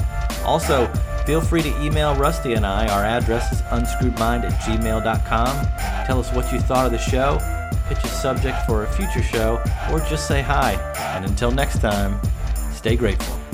Also, 0.44 0.88
feel 1.28 1.42
free 1.42 1.62
to 1.62 1.82
email 1.82 2.16
Rusty 2.16 2.54
and 2.54 2.66
I. 2.66 2.88
Our 2.88 3.04
address 3.04 3.52
is 3.52 3.62
unscrewedmind 3.64 4.50
at 4.50 4.54
gmail.com. 4.62 6.06
Tell 6.08 6.20
us 6.20 6.32
what 6.34 6.52
you 6.52 6.60
thought 6.60 6.86
of 6.86 6.92
the 6.92 6.98
show, 6.98 7.38
pitch 7.88 8.04
a 8.04 8.08
subject 8.08 8.58
for 8.66 8.84
a 8.84 8.88
future 8.94 9.24
show, 9.24 9.62
or 9.92 10.00
just 10.02 10.28
say 10.28 10.42
hi. 10.42 10.74
And 11.16 11.26
until 11.26 11.52
next 11.52 11.80
time, 11.80 12.20
stay 12.72 12.96
grateful. 12.96 13.47